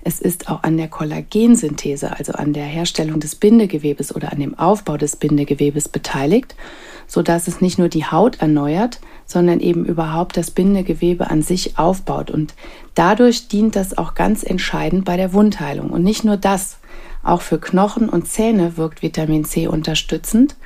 es 0.04 0.20
ist 0.20 0.48
auch 0.48 0.62
an 0.62 0.76
der 0.76 0.88
Kollagensynthese, 0.88 2.16
also 2.16 2.32
an 2.32 2.52
der 2.52 2.64
Herstellung 2.64 3.20
des 3.20 3.34
Bindegewebes 3.34 4.14
oder 4.14 4.32
an 4.32 4.40
dem 4.40 4.58
Aufbau 4.58 4.96
des 4.96 5.16
Bindegewebes 5.16 5.88
beteiligt, 5.88 6.54
sodass 7.06 7.48
es 7.48 7.60
nicht 7.60 7.78
nur 7.78 7.88
die 7.88 8.04
Haut 8.04 8.40
erneuert, 8.40 9.00
sondern 9.26 9.60
eben 9.60 9.84
überhaupt 9.84 10.36
das 10.36 10.50
Bindegewebe 10.50 11.30
an 11.30 11.42
sich 11.42 11.78
aufbaut. 11.78 12.30
Und 12.30 12.54
dadurch 12.94 13.48
dient 13.48 13.76
das 13.76 13.98
auch 13.98 14.14
ganz 14.14 14.42
entscheidend 14.42 15.04
bei 15.04 15.16
der 15.16 15.32
Wundheilung. 15.32 15.90
Und 15.90 16.04
nicht 16.04 16.24
nur 16.24 16.36
das, 16.36 16.78
auch 17.22 17.42
für 17.42 17.58
Knochen 17.58 18.08
und 18.08 18.28
Zähne 18.28 18.76
wirkt 18.76 19.02
Vitamin 19.02 19.44
C 19.44 19.66
unterstützend 19.66 20.56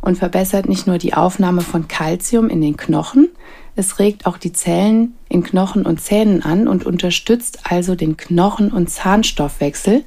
und 0.00 0.18
verbessert 0.18 0.68
nicht 0.68 0.86
nur 0.86 0.98
die 0.98 1.14
Aufnahme 1.14 1.62
von 1.62 1.88
Kalzium 1.88 2.48
in 2.48 2.60
den 2.60 2.76
Knochen, 2.76 3.28
es 3.74 3.98
regt 3.98 4.26
auch 4.26 4.38
die 4.38 4.52
Zellen 4.52 5.14
in 5.28 5.42
Knochen 5.42 5.86
und 5.86 6.00
Zähnen 6.00 6.42
an 6.42 6.68
und 6.68 6.84
unterstützt 6.84 7.60
also 7.64 7.94
den 7.94 8.16
Knochen- 8.16 8.72
und 8.72 8.90
Zahnstoffwechsel, 8.90 10.04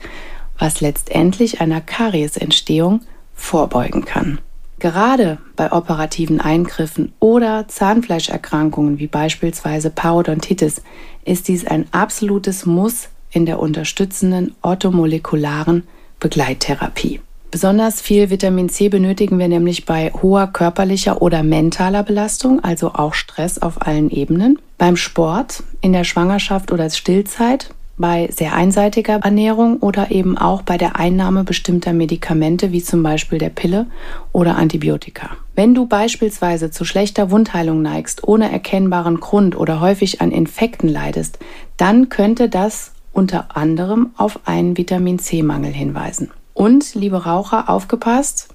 was 0.58 0.82
letztendlich 0.82 1.62
einer 1.62 1.82
Kariesentstehung 1.82 3.02
vorbeugen 3.34 4.06
kann. 4.06 4.40
Gerade 4.80 5.40
bei 5.56 5.72
operativen 5.72 6.42
Eingriffen 6.42 7.14
oder 7.20 7.68
Zahnfleischerkrankungen 7.68 9.00
wie 9.00 9.08
beispielsweise 9.08 9.90
Parodontitis 9.90 10.82
ist 11.24 11.48
dies 11.48 11.66
ein 11.66 11.88
absolutes 11.92 12.66
Muss 12.66 13.10
in 13.32 13.46
der 13.46 13.60
unterstützenden 13.60 14.54
orthomolekularen 14.62 15.84
Begleittherapie. 16.20 17.22
Besonders 17.56 18.02
viel 18.02 18.30
Vitamin 18.30 18.68
C 18.68 18.90
benötigen 18.90 19.40
wir 19.40 19.48
nämlich 19.48 19.86
bei 19.86 20.12
hoher 20.12 20.48
körperlicher 20.48 21.22
oder 21.22 21.42
mentaler 21.42 22.04
Belastung, 22.04 22.62
also 22.62 22.92
auch 22.96 23.14
Stress 23.14 23.60
auf 23.60 23.82
allen 23.88 24.10
Ebenen, 24.10 24.60
beim 24.78 24.98
Sport, 24.98 25.64
in 25.80 25.94
der 25.94 26.04
Schwangerschaft 26.04 26.74
oder 26.74 26.90
Stillzeit, 26.90 27.74
bei 27.98 28.28
sehr 28.30 28.56
einseitiger 28.56 29.22
Ernährung 29.24 29.78
oder 29.78 30.12
eben 30.12 30.38
auch 30.38 30.64
bei 30.64 30.78
der 30.78 30.98
Einnahme 31.00 31.46
bestimmter 31.46 31.94
Medikamente 31.94 32.74
wie 32.74 32.84
zum 32.84 33.02
Beispiel 33.04 33.38
der 33.38 33.52
Pille 33.52 33.86
oder 34.34 34.58
Antibiotika. 34.58 35.30
Wenn 35.56 35.74
du 35.74 35.86
beispielsweise 35.86 36.72
zu 36.72 36.84
schlechter 36.84 37.32
Wundheilung 37.32 37.82
neigst, 37.82 38.28
ohne 38.28 38.52
erkennbaren 38.52 39.22
Grund 39.22 39.56
oder 39.58 39.80
häufig 39.80 40.20
an 40.20 40.32
Infekten 40.32 40.90
leidest, 40.90 41.40
dann 41.78 42.10
könnte 42.10 42.50
das 42.50 42.92
unter 43.14 43.56
anderem 43.56 44.10
auf 44.18 44.42
einen 44.44 44.78
Vitamin 44.78 45.20
C-Mangel 45.20 45.72
hinweisen. 45.72 46.32
Und, 46.56 46.96
liebe 46.96 47.26
Raucher, 47.26 47.70
aufgepasst, 47.70 48.48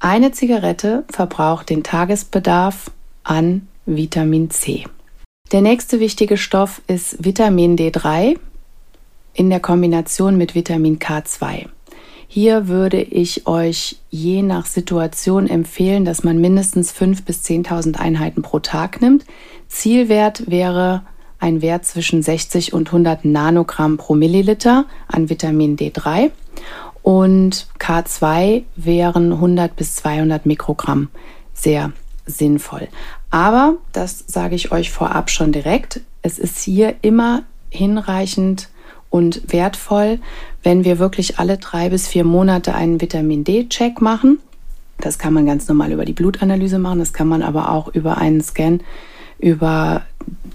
eine 0.00 0.32
Zigarette 0.32 1.04
verbraucht 1.10 1.68
den 1.68 1.82
Tagesbedarf 1.82 2.90
an 3.22 3.68
Vitamin 3.84 4.48
C. 4.48 4.86
Der 5.52 5.60
nächste 5.60 6.00
wichtige 6.00 6.38
Stoff 6.38 6.80
ist 6.86 7.22
Vitamin 7.22 7.76
D3 7.76 8.38
in 9.34 9.50
der 9.50 9.60
Kombination 9.60 10.38
mit 10.38 10.54
Vitamin 10.54 10.98
K2. 10.98 11.66
Hier 12.28 12.66
würde 12.66 13.02
ich 13.02 13.46
euch 13.46 13.98
je 14.08 14.40
nach 14.40 14.64
Situation 14.64 15.48
empfehlen, 15.48 16.06
dass 16.06 16.24
man 16.24 16.40
mindestens 16.40 16.94
5.000 16.94 17.24
bis 17.26 17.44
10.000 17.44 17.98
Einheiten 17.98 18.40
pro 18.40 18.58
Tag 18.58 19.02
nimmt. 19.02 19.26
Zielwert 19.68 20.50
wäre 20.50 21.02
ein 21.38 21.60
Wert 21.60 21.84
zwischen 21.84 22.22
60 22.22 22.72
und 22.72 22.88
100 22.88 23.26
Nanogramm 23.26 23.98
pro 23.98 24.14
Milliliter 24.14 24.86
an 25.08 25.28
Vitamin 25.28 25.76
D3 25.76 26.30
und 27.06 27.68
K2 27.78 28.64
wären 28.74 29.34
100 29.34 29.76
bis 29.76 29.94
200 29.94 30.44
Mikrogramm 30.44 31.08
sehr 31.54 31.92
sinnvoll. 32.26 32.88
Aber, 33.30 33.76
das 33.92 34.24
sage 34.26 34.56
ich 34.56 34.72
euch 34.72 34.90
vorab 34.90 35.30
schon 35.30 35.52
direkt, 35.52 36.00
es 36.22 36.40
ist 36.40 36.58
hier 36.58 36.96
immer 37.02 37.44
hinreichend 37.70 38.70
und 39.08 39.52
wertvoll, 39.52 40.18
wenn 40.64 40.84
wir 40.84 40.98
wirklich 40.98 41.38
alle 41.38 41.58
drei 41.58 41.90
bis 41.90 42.08
vier 42.08 42.24
Monate 42.24 42.74
einen 42.74 43.00
Vitamin 43.00 43.44
D-Check 43.44 44.00
machen. 44.00 44.40
Das 44.98 45.16
kann 45.16 45.32
man 45.32 45.46
ganz 45.46 45.68
normal 45.68 45.92
über 45.92 46.06
die 46.06 46.12
Blutanalyse 46.12 46.80
machen, 46.80 46.98
das 46.98 47.12
kann 47.12 47.28
man 47.28 47.42
aber 47.42 47.70
auch 47.70 47.86
über 47.94 48.18
einen 48.18 48.40
Scan, 48.40 48.80
über 49.38 50.02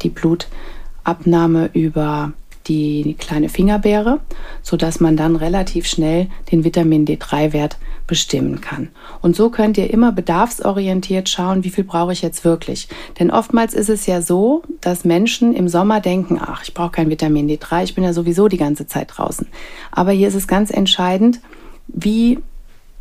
die 0.01 0.10
Blutabnahme, 0.10 1.70
über 1.72 2.34
die 2.71 3.15
kleine 3.15 3.49
Fingerbeere, 3.49 4.19
sodass 4.61 4.99
man 4.99 5.17
dann 5.17 5.35
relativ 5.35 5.87
schnell 5.87 6.27
den 6.51 6.63
Vitamin 6.63 7.05
D3-Wert 7.05 7.77
bestimmen 8.07 8.61
kann. 8.61 8.89
Und 9.21 9.35
so 9.35 9.49
könnt 9.49 9.77
ihr 9.77 9.91
immer 9.91 10.11
bedarfsorientiert 10.11 11.27
schauen, 11.27 11.63
wie 11.63 11.69
viel 11.69 11.83
brauche 11.83 12.13
ich 12.13 12.21
jetzt 12.21 12.45
wirklich. 12.45 12.87
Denn 13.19 13.31
oftmals 13.31 13.73
ist 13.73 13.89
es 13.89 14.05
ja 14.05 14.21
so, 14.21 14.63
dass 14.79 15.05
Menschen 15.05 15.53
im 15.53 15.67
Sommer 15.67 15.99
denken, 15.99 16.39
ach, 16.39 16.63
ich 16.63 16.73
brauche 16.73 16.91
kein 16.91 17.09
Vitamin 17.09 17.49
D3, 17.49 17.83
ich 17.83 17.95
bin 17.95 18.03
ja 18.03 18.13
sowieso 18.13 18.47
die 18.47 18.57
ganze 18.57 18.87
Zeit 18.87 19.11
draußen. 19.15 19.47
Aber 19.91 20.11
hier 20.11 20.27
ist 20.27 20.35
es 20.35 20.47
ganz 20.47 20.71
entscheidend, 20.71 21.41
wie 21.87 22.39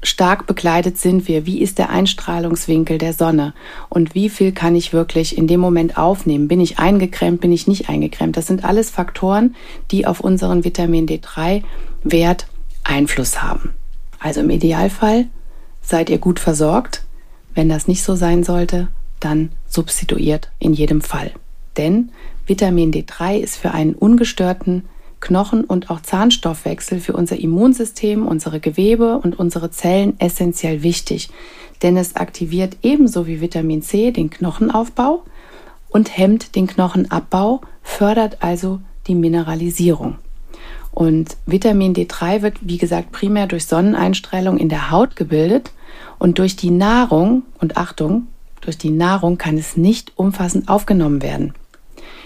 stark 0.03 0.47
bekleidet 0.47 0.99
sind 0.99 1.29
wir? 1.29 1.47
Wie 1.47 1.61
ist 1.61 1.79
der 1.79 1.91
Einstrahlungswinkel 1.91 2.99
der 2.99 3.13
Sonne? 3.13 3.55
Und 3.89 4.15
wie 4.15 4.29
viel 4.29 4.53
kann 4.53 4.75
ich 4.75 4.93
wirklich 4.93 5.37
in 5.37 5.47
dem 5.47 5.61
Moment 5.61 5.99
aufnehmen? 5.99 6.49
Bin 6.49 6.61
ich 6.61 6.79
eingecremt? 6.79 7.41
Bin 7.41 7.53
ich 7.53 7.67
nicht 7.67 7.89
eingecremt? 7.89 8.37
Das 8.37 8.47
sind 8.47 8.65
alles 8.65 8.91
Faktoren, 8.91 9.55
die 9.91 10.07
auf 10.07 10.21
unseren 10.21 10.65
Vitamin 10.65 11.07
D3-Wert 11.07 12.47
Einfluss 12.85 13.43
haben. 13.43 13.75
Also 14.19 14.41
im 14.41 14.51
Idealfall 14.51 15.27
seid 15.83 16.11
ihr 16.11 16.19
gut 16.19 16.41
versorgt. 16.41 17.05
Wenn 17.55 17.69
das 17.69 17.89
nicht 17.89 18.03
so 18.03 18.15
sein 18.15 18.45
sollte, 18.45 18.89
dann 19.19 19.51
substituiert 19.67 20.51
in 20.59 20.73
jedem 20.73 21.03
Fall. 21.03 21.33
Denn 21.77 22.11
Vitamin 22.47 22.93
D3 22.93 23.39
ist 23.39 23.57
für 23.57 23.73
einen 23.73 23.95
ungestörten 23.95 24.85
Knochen- 25.21 25.65
und 25.65 25.91
auch 25.91 26.01
Zahnstoffwechsel 26.01 27.01
für 27.01 27.13
unser 27.13 27.39
Immunsystem, 27.39 28.27
unsere 28.27 28.61
Gewebe 28.61 29.19
und 29.19 29.39
unsere 29.39 29.71
Zellen 29.71 30.19
essentiell 30.19 30.83
wichtig, 30.83 31.29
denn 31.83 31.97
es 31.97 32.17
aktiviert 32.17 32.77
ebenso 32.83 33.27
wie 33.27 33.41
Vitamin 33.41 33.83
C 33.83 34.11
den 34.11 34.31
Knochenaufbau 34.31 35.23
und 35.91 36.17
hemmt 36.17 36.57
den 36.57 36.67
Knochenabbau, 36.67 37.61
fördert 37.83 38.39
also 38.41 38.81
die 39.07 39.15
Mineralisierung. 39.15 40.19
Und 40.93 41.37
Vitamin 41.47 41.95
D3 41.95 42.43
wird, 42.43 42.57
wie 42.63 42.79
gesagt, 42.79 43.13
primär 43.13 43.47
durch 43.47 43.67
Sonneneinstrahlung 43.67 44.59
in 44.59 44.69
der 44.69 44.91
Haut 44.91 45.17
gebildet 45.17 45.71
und 46.19 46.39
durch 46.39 46.57
die 46.57 46.71
Nahrung, 46.71 47.43
und 47.61 47.77
Achtung, 47.77 48.27
durch 48.61 48.77
die 48.77 48.91
Nahrung 48.91 49.39
kann 49.39 49.57
es 49.57 49.77
nicht 49.77 50.13
umfassend 50.17 50.69
aufgenommen 50.69 51.23
werden. 51.23 51.55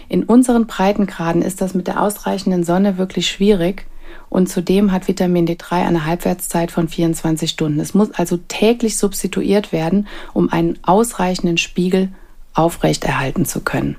In 0.08 0.24
unseren 0.24 0.66
Breitengraden 0.66 1.42
ist 1.42 1.60
das 1.60 1.74
mit 1.74 1.86
der 1.86 2.00
ausreichenden 2.00 2.64
Sonne 2.64 2.98
wirklich 2.98 3.28
schwierig 3.28 3.86
und 4.28 4.48
zudem 4.48 4.92
hat 4.92 5.08
Vitamin 5.08 5.46
D3 5.46 5.86
eine 5.86 6.06
Halbwertszeit 6.06 6.70
von 6.70 6.88
24 6.88 7.50
Stunden. 7.50 7.80
Es 7.80 7.94
muss 7.94 8.10
also 8.12 8.36
täglich 8.48 8.96
substituiert 8.96 9.72
werden, 9.72 10.06
um 10.32 10.50
einen 10.50 10.78
ausreichenden 10.82 11.58
Spiegel 11.58 12.10
aufrechterhalten 12.52 13.44
zu 13.44 13.60
können. 13.60 13.96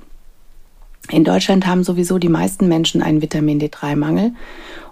In 1.10 1.24
Deutschland 1.24 1.68
haben 1.68 1.84
sowieso 1.84 2.18
die 2.18 2.30
meisten 2.30 2.68
Menschen 2.68 3.04
einen 3.04 3.22
Vitamin 3.22 3.62
D3-Mangel 3.62 4.34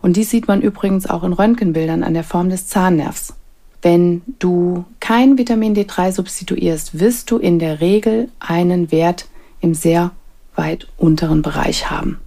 und 0.01 0.15
dies 0.15 0.29
sieht 0.29 0.47
man 0.47 0.61
übrigens 0.61 1.09
auch 1.09 1.23
in 1.23 1.33
Röntgenbildern 1.33 2.03
an 2.03 2.13
der 2.13 2.23
Form 2.23 2.49
des 2.49 2.67
Zahnnervs. 2.67 3.33
Wenn 3.81 4.21
du 4.39 4.85
kein 4.99 5.37
Vitamin 5.37 5.75
D3 5.75 6.11
substituierst, 6.11 6.99
wirst 6.99 7.31
du 7.31 7.37
in 7.37 7.57
der 7.57 7.81
Regel 7.81 8.29
einen 8.39 8.91
Wert 8.91 9.25
im 9.59 9.73
sehr 9.73 10.11
weit 10.55 10.87
unteren 10.97 11.41
Bereich 11.41 11.89
haben. 11.89 12.19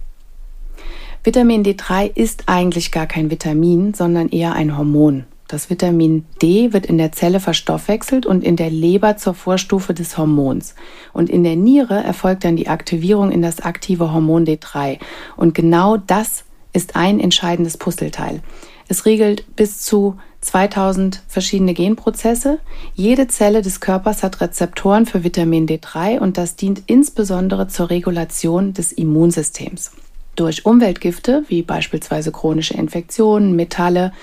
Vitamin 1.23 1.63
D3 1.63 2.15
ist 2.15 2.43
eigentlich 2.45 2.91
gar 2.91 3.05
kein 3.05 3.29
Vitamin, 3.29 3.93
sondern 3.93 4.29
eher 4.29 4.53
ein 4.53 4.77
Hormon. 4.77 5.25
Das 5.47 5.69
Vitamin 5.69 6.25
D 6.41 6.73
wird 6.73 6.85
in 6.85 6.97
der 6.97 7.13
Zelle 7.13 7.39
verstoffwechselt 7.39 8.25
und 8.25 8.43
in 8.43 8.57
der 8.57 8.69
Leber 8.69 9.15
zur 9.15 9.33
Vorstufe 9.33 9.93
des 9.93 10.17
Hormons. 10.17 10.75
Und 11.13 11.29
in 11.29 11.43
der 11.43 11.55
Niere 11.55 12.03
erfolgt 12.03 12.43
dann 12.43 12.57
die 12.57 12.67
Aktivierung 12.67 13.31
in 13.31 13.41
das 13.41 13.61
aktive 13.61 14.13
Hormon 14.13 14.45
D3. 14.45 14.99
Und 15.37 15.53
genau 15.53 15.95
das 15.95 16.43
ist 16.73 16.97
ein 16.97 17.19
entscheidendes 17.19 17.77
Puzzleteil. 17.77 18.41
Es 18.89 19.05
regelt 19.05 19.55
bis 19.55 19.81
zu 19.81 20.17
2000 20.41 21.23
verschiedene 21.27 21.73
Genprozesse. 21.73 22.59
Jede 22.93 23.27
Zelle 23.27 23.61
des 23.61 23.79
Körpers 23.79 24.23
hat 24.23 24.39
Rezeptoren 24.41 25.05
für 25.05 25.23
Vitamin 25.23 25.67
D3 25.67 26.19
und 26.19 26.37
das 26.37 26.55
dient 26.55 26.83
insbesondere 26.87 27.67
zur 27.67 27.89
Regulation 27.89 28.73
des 28.73 28.91
Immunsystems. 28.91 29.91
Durch 30.35 30.65
Umweltgifte 30.65 31.43
wie 31.47 31.63
beispielsweise 31.63 32.31
chronische 32.31 32.75
Infektionen, 32.75 33.55
Metalle, 33.55 34.13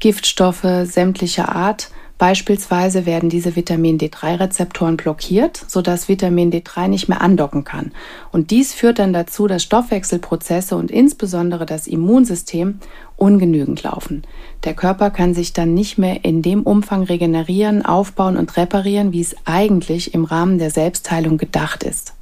Giftstoffe 0.00 0.66
sämtlicher 0.84 1.54
Art. 1.54 1.90
Beispielsweise 2.18 3.04
werden 3.04 3.28
diese 3.28 3.56
Vitamin 3.56 3.98
D3-Rezeptoren 3.98 4.96
blockiert, 4.96 5.62
sodass 5.68 6.08
Vitamin 6.08 6.50
D3 6.50 6.88
nicht 6.88 7.08
mehr 7.08 7.20
andocken 7.20 7.64
kann. 7.64 7.92
Und 8.32 8.50
dies 8.50 8.72
führt 8.72 8.98
dann 8.98 9.12
dazu, 9.12 9.46
dass 9.46 9.62
Stoffwechselprozesse 9.62 10.76
und 10.76 10.90
insbesondere 10.90 11.66
das 11.66 11.86
Immunsystem 11.86 12.80
ungenügend 13.16 13.82
laufen. 13.82 14.22
Der 14.64 14.74
Körper 14.74 15.10
kann 15.10 15.34
sich 15.34 15.52
dann 15.52 15.74
nicht 15.74 15.98
mehr 15.98 16.24
in 16.24 16.42
dem 16.42 16.62
Umfang 16.62 17.02
regenerieren, 17.02 17.84
aufbauen 17.84 18.36
und 18.36 18.56
reparieren, 18.56 19.12
wie 19.12 19.20
es 19.20 19.36
eigentlich 19.44 20.14
im 20.14 20.24
Rahmen 20.24 20.58
der 20.58 20.70
Selbstheilung 20.70 21.38
gedacht 21.38 21.82
ist. 21.82 22.14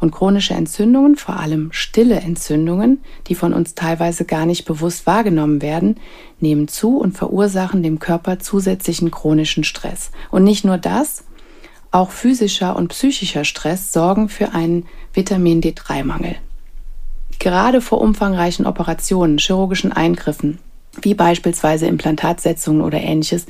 Und 0.00 0.10
chronische 0.10 0.54
Entzündungen, 0.54 1.16
vor 1.16 1.36
allem 1.36 1.68
stille 1.72 2.16
Entzündungen, 2.16 3.00
die 3.28 3.34
von 3.34 3.52
uns 3.52 3.74
teilweise 3.74 4.24
gar 4.24 4.46
nicht 4.46 4.64
bewusst 4.64 5.06
wahrgenommen 5.06 5.62
werden, 5.62 6.00
nehmen 6.40 6.66
zu 6.66 6.98
und 6.98 7.16
verursachen 7.16 7.82
dem 7.82 8.00
Körper 8.00 8.40
zusätzlichen 8.40 9.10
chronischen 9.10 9.62
Stress. 9.62 10.10
Und 10.30 10.42
nicht 10.42 10.64
nur 10.64 10.78
das, 10.78 11.24
auch 11.92 12.10
physischer 12.10 12.74
und 12.74 12.88
psychischer 12.88 13.44
Stress 13.44 13.92
sorgen 13.92 14.28
für 14.28 14.52
einen 14.52 14.86
Vitamin 15.12 15.60
D3-Mangel. 15.60 16.36
Gerade 17.42 17.80
vor 17.80 18.00
umfangreichen 18.00 18.66
Operationen, 18.66 19.38
chirurgischen 19.38 19.90
Eingriffen, 19.90 20.60
wie 21.00 21.14
beispielsweise 21.14 21.86
Implantatsetzungen 21.86 22.82
oder 22.82 23.00
ähnliches, 23.00 23.46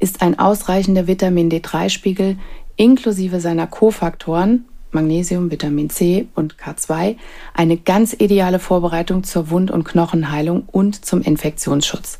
ist 0.00 0.22
ein 0.22 0.40
ausreichender 0.40 1.06
Vitamin 1.06 1.48
D3-Spiegel 1.48 2.36
inklusive 2.74 3.40
seiner 3.40 3.68
Kofaktoren 3.68 4.64
Magnesium, 4.90 5.52
Vitamin 5.52 5.88
C 5.88 6.26
und 6.34 6.56
K2 6.56 7.14
eine 7.54 7.76
ganz 7.76 8.12
ideale 8.12 8.58
Vorbereitung 8.58 9.22
zur 9.22 9.50
Wund- 9.50 9.70
und 9.70 9.84
Knochenheilung 9.84 10.64
und 10.66 11.04
zum 11.04 11.22
Infektionsschutz. 11.22 12.18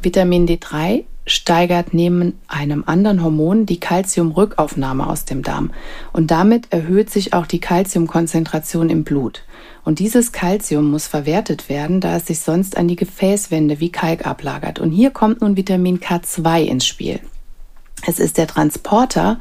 Vitamin 0.00 0.46
D3 0.46 1.02
steigert 1.26 1.94
neben 1.94 2.38
einem 2.48 2.84
anderen 2.86 3.22
Hormon 3.22 3.66
die 3.66 3.78
Calciumrückaufnahme 3.78 5.06
aus 5.06 5.24
dem 5.24 5.42
Darm 5.42 5.70
und 6.12 6.30
damit 6.30 6.72
erhöht 6.72 7.10
sich 7.10 7.34
auch 7.34 7.46
die 7.46 7.60
Calciumkonzentration 7.60 8.90
im 8.90 9.04
Blut. 9.04 9.44
Und 9.84 9.98
dieses 9.98 10.32
Calcium 10.32 10.90
muss 10.90 11.06
verwertet 11.06 11.68
werden, 11.68 12.00
da 12.00 12.16
es 12.16 12.26
sich 12.26 12.40
sonst 12.40 12.76
an 12.76 12.88
die 12.88 12.96
Gefäßwände 12.96 13.80
wie 13.80 13.92
Kalk 13.92 14.26
ablagert. 14.26 14.78
Und 14.78 14.90
hier 14.90 15.10
kommt 15.10 15.40
nun 15.40 15.56
Vitamin 15.56 16.00
K2 16.00 16.64
ins 16.64 16.86
Spiel. 16.86 17.20
Es 18.06 18.18
ist 18.18 18.38
der 18.38 18.46
Transporter 18.46 19.38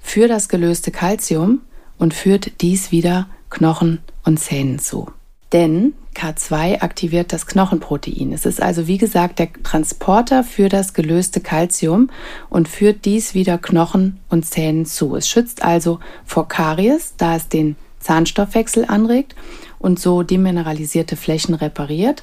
für 0.00 0.28
das 0.28 0.48
gelöste 0.48 0.90
Calcium 0.90 1.60
und 1.98 2.14
führt 2.14 2.60
dies 2.60 2.92
wieder 2.92 3.28
Knochen 3.50 4.00
und 4.24 4.38
Zähnen 4.38 4.78
zu. 4.78 5.10
Denn 5.52 5.94
K2 6.14 6.80
aktiviert 6.80 7.32
das 7.32 7.46
Knochenprotein. 7.46 8.32
Es 8.32 8.46
ist 8.46 8.62
also 8.62 8.86
wie 8.86 8.98
gesagt 8.98 9.38
der 9.38 9.52
Transporter 9.62 10.44
für 10.44 10.68
das 10.68 10.94
gelöste 10.94 11.40
Kalzium 11.40 12.10
und 12.48 12.68
führt 12.68 13.04
dies 13.04 13.34
wieder 13.34 13.58
Knochen 13.58 14.20
und 14.28 14.46
Zähnen 14.46 14.86
zu. 14.86 15.16
Es 15.16 15.28
schützt 15.28 15.62
also 15.62 16.00
vor 16.24 16.48
Karies, 16.48 17.14
da 17.16 17.36
es 17.36 17.48
den 17.48 17.76
Zahnstoffwechsel 18.00 18.84
anregt 18.86 19.34
und 19.78 19.98
so 19.98 20.22
demineralisierte 20.22 21.16
Flächen 21.16 21.54
repariert 21.54 22.22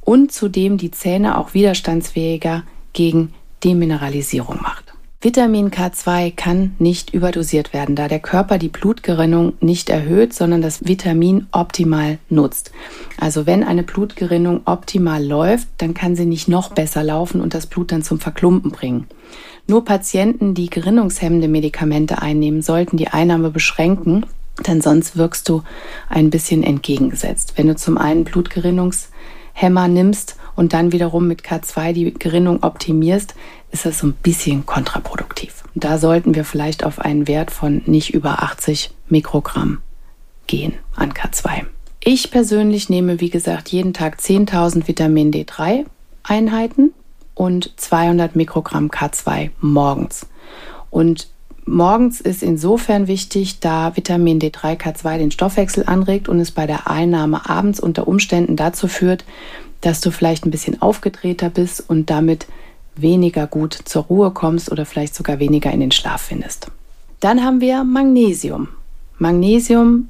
und 0.00 0.32
zudem 0.32 0.78
die 0.78 0.90
Zähne 0.90 1.38
auch 1.38 1.54
widerstandsfähiger 1.54 2.64
gegen 2.92 3.32
Demineralisierung 3.64 4.60
macht. 4.60 4.81
Vitamin 5.24 5.70
K2 5.70 6.34
kann 6.34 6.74
nicht 6.80 7.14
überdosiert 7.14 7.72
werden, 7.72 7.94
da 7.94 8.08
der 8.08 8.18
Körper 8.18 8.58
die 8.58 8.68
Blutgerinnung 8.68 9.52
nicht 9.60 9.88
erhöht, 9.88 10.34
sondern 10.34 10.62
das 10.62 10.84
Vitamin 10.84 11.46
optimal 11.52 12.18
nutzt. 12.28 12.72
Also 13.20 13.46
wenn 13.46 13.62
eine 13.62 13.84
Blutgerinnung 13.84 14.62
optimal 14.64 15.24
läuft, 15.24 15.68
dann 15.78 15.94
kann 15.94 16.16
sie 16.16 16.26
nicht 16.26 16.48
noch 16.48 16.70
besser 16.70 17.04
laufen 17.04 17.40
und 17.40 17.54
das 17.54 17.68
Blut 17.68 17.92
dann 17.92 18.02
zum 18.02 18.18
Verklumpen 18.18 18.72
bringen. 18.72 19.06
Nur 19.68 19.84
Patienten, 19.84 20.54
die 20.54 20.68
gerinnungshemmende 20.68 21.46
Medikamente 21.46 22.20
einnehmen, 22.20 22.60
sollten 22.60 22.96
die 22.96 23.06
Einnahme 23.06 23.50
beschränken, 23.50 24.26
denn 24.66 24.80
sonst 24.80 25.16
wirkst 25.16 25.48
du 25.48 25.62
ein 26.08 26.30
bisschen 26.30 26.64
entgegengesetzt. 26.64 27.52
Wenn 27.54 27.68
du 27.68 27.76
zum 27.76 27.96
einen 27.96 28.24
Blutgerinnungshemmer 28.24 29.86
nimmst 29.86 30.36
und 30.56 30.72
dann 30.72 30.92
wiederum 30.92 31.26
mit 31.26 31.42
K2 31.42 31.92
die 31.92 32.14
Gerinnung 32.14 32.62
optimierst, 32.62 33.34
ist 33.70 33.86
das 33.86 33.98
so 33.98 34.08
ein 34.08 34.12
bisschen 34.12 34.66
kontraproduktiv. 34.66 35.64
Da 35.74 35.98
sollten 35.98 36.34
wir 36.34 36.44
vielleicht 36.44 36.84
auf 36.84 36.98
einen 36.98 37.26
Wert 37.28 37.50
von 37.50 37.82
nicht 37.86 38.14
über 38.14 38.42
80 38.42 38.90
Mikrogramm 39.08 39.80
gehen 40.46 40.74
an 40.94 41.12
K2. 41.12 41.66
Ich 42.04 42.30
persönlich 42.30 42.88
nehme, 42.88 43.20
wie 43.20 43.30
gesagt, 43.30 43.68
jeden 43.68 43.94
Tag 43.94 44.18
10.000 44.18 44.88
Vitamin 44.88 45.32
D3 45.32 45.86
Einheiten 46.24 46.92
und 47.34 47.72
200 47.76 48.36
Mikrogramm 48.36 48.88
K2 48.88 49.50
morgens. 49.60 50.26
Und 50.90 51.28
Morgens 51.64 52.20
ist 52.20 52.42
insofern 52.42 53.06
wichtig, 53.06 53.60
da 53.60 53.96
Vitamin 53.96 54.40
D3K2 54.40 55.18
den 55.18 55.30
Stoffwechsel 55.30 55.84
anregt 55.86 56.28
und 56.28 56.40
es 56.40 56.50
bei 56.50 56.66
der 56.66 56.90
Einnahme 56.90 57.48
abends 57.48 57.78
unter 57.78 58.08
Umständen 58.08 58.56
dazu 58.56 58.88
führt, 58.88 59.24
dass 59.82 60.00
du 60.00 60.10
vielleicht 60.10 60.46
ein 60.46 60.50
bisschen 60.50 60.80
aufgedrehter 60.80 61.50
bist 61.50 61.88
und 61.88 62.08
damit 62.08 62.46
weniger 62.96 63.46
gut 63.46 63.74
zur 63.84 64.04
Ruhe 64.04 64.30
kommst 64.30 64.70
oder 64.72 64.86
vielleicht 64.86 65.14
sogar 65.14 65.38
weniger 65.38 65.70
in 65.70 65.80
den 65.80 65.92
Schlaf 65.92 66.22
findest. 66.22 66.68
Dann 67.20 67.44
haben 67.44 67.60
wir 67.60 67.84
Magnesium. 67.84 68.68
Magnesium 69.18 70.08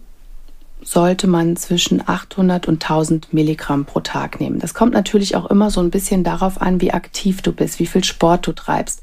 sollte 0.82 1.26
man 1.26 1.56
zwischen 1.56 2.02
800 2.06 2.66
und 2.66 2.82
1000 2.82 3.32
Milligramm 3.32 3.84
pro 3.84 4.00
Tag 4.00 4.40
nehmen. 4.40 4.58
Das 4.58 4.74
kommt 4.74 4.94
natürlich 4.94 5.36
auch 5.36 5.46
immer 5.46 5.70
so 5.70 5.80
ein 5.80 5.90
bisschen 5.90 6.24
darauf 6.24 6.60
an, 6.60 6.80
wie 6.80 6.92
aktiv 6.92 7.42
du 7.42 7.52
bist, 7.52 7.78
wie 7.78 7.86
viel 7.86 8.02
Sport 8.02 8.46
du 8.46 8.52
treibst, 8.52 9.00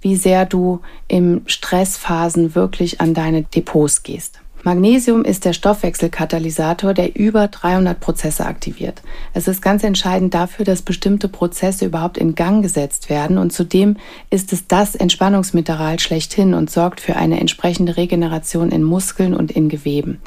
wie 0.00 0.16
sehr 0.16 0.44
du 0.44 0.80
im 1.08 1.42
Stressphasen 1.46 2.54
wirklich 2.54 3.00
an 3.00 3.14
deine 3.14 3.42
Depots 3.42 4.02
gehst. 4.02 4.40
Magnesium 4.64 5.26
ist 5.26 5.44
der 5.44 5.52
Stoffwechselkatalysator, 5.52 6.94
der 6.94 7.16
über 7.16 7.48
300 7.48 8.00
Prozesse 8.00 8.46
aktiviert. 8.46 9.02
Es 9.34 9.46
ist 9.46 9.60
ganz 9.60 9.84
entscheidend 9.84 10.32
dafür, 10.32 10.64
dass 10.64 10.80
bestimmte 10.80 11.28
Prozesse 11.28 11.84
überhaupt 11.84 12.16
in 12.16 12.34
Gang 12.34 12.62
gesetzt 12.62 13.10
werden 13.10 13.36
und 13.36 13.52
zudem 13.52 13.98
ist 14.30 14.54
es 14.54 14.66
das 14.66 14.94
Entspannungsmineral 14.94 16.00
schlechthin 16.00 16.54
und 16.54 16.70
sorgt 16.70 17.02
für 17.02 17.16
eine 17.16 17.40
entsprechende 17.40 17.98
Regeneration 17.98 18.70
in 18.70 18.82
Muskeln 18.82 19.34
und 19.34 19.52
in 19.52 19.68
Geweben. 19.68 20.22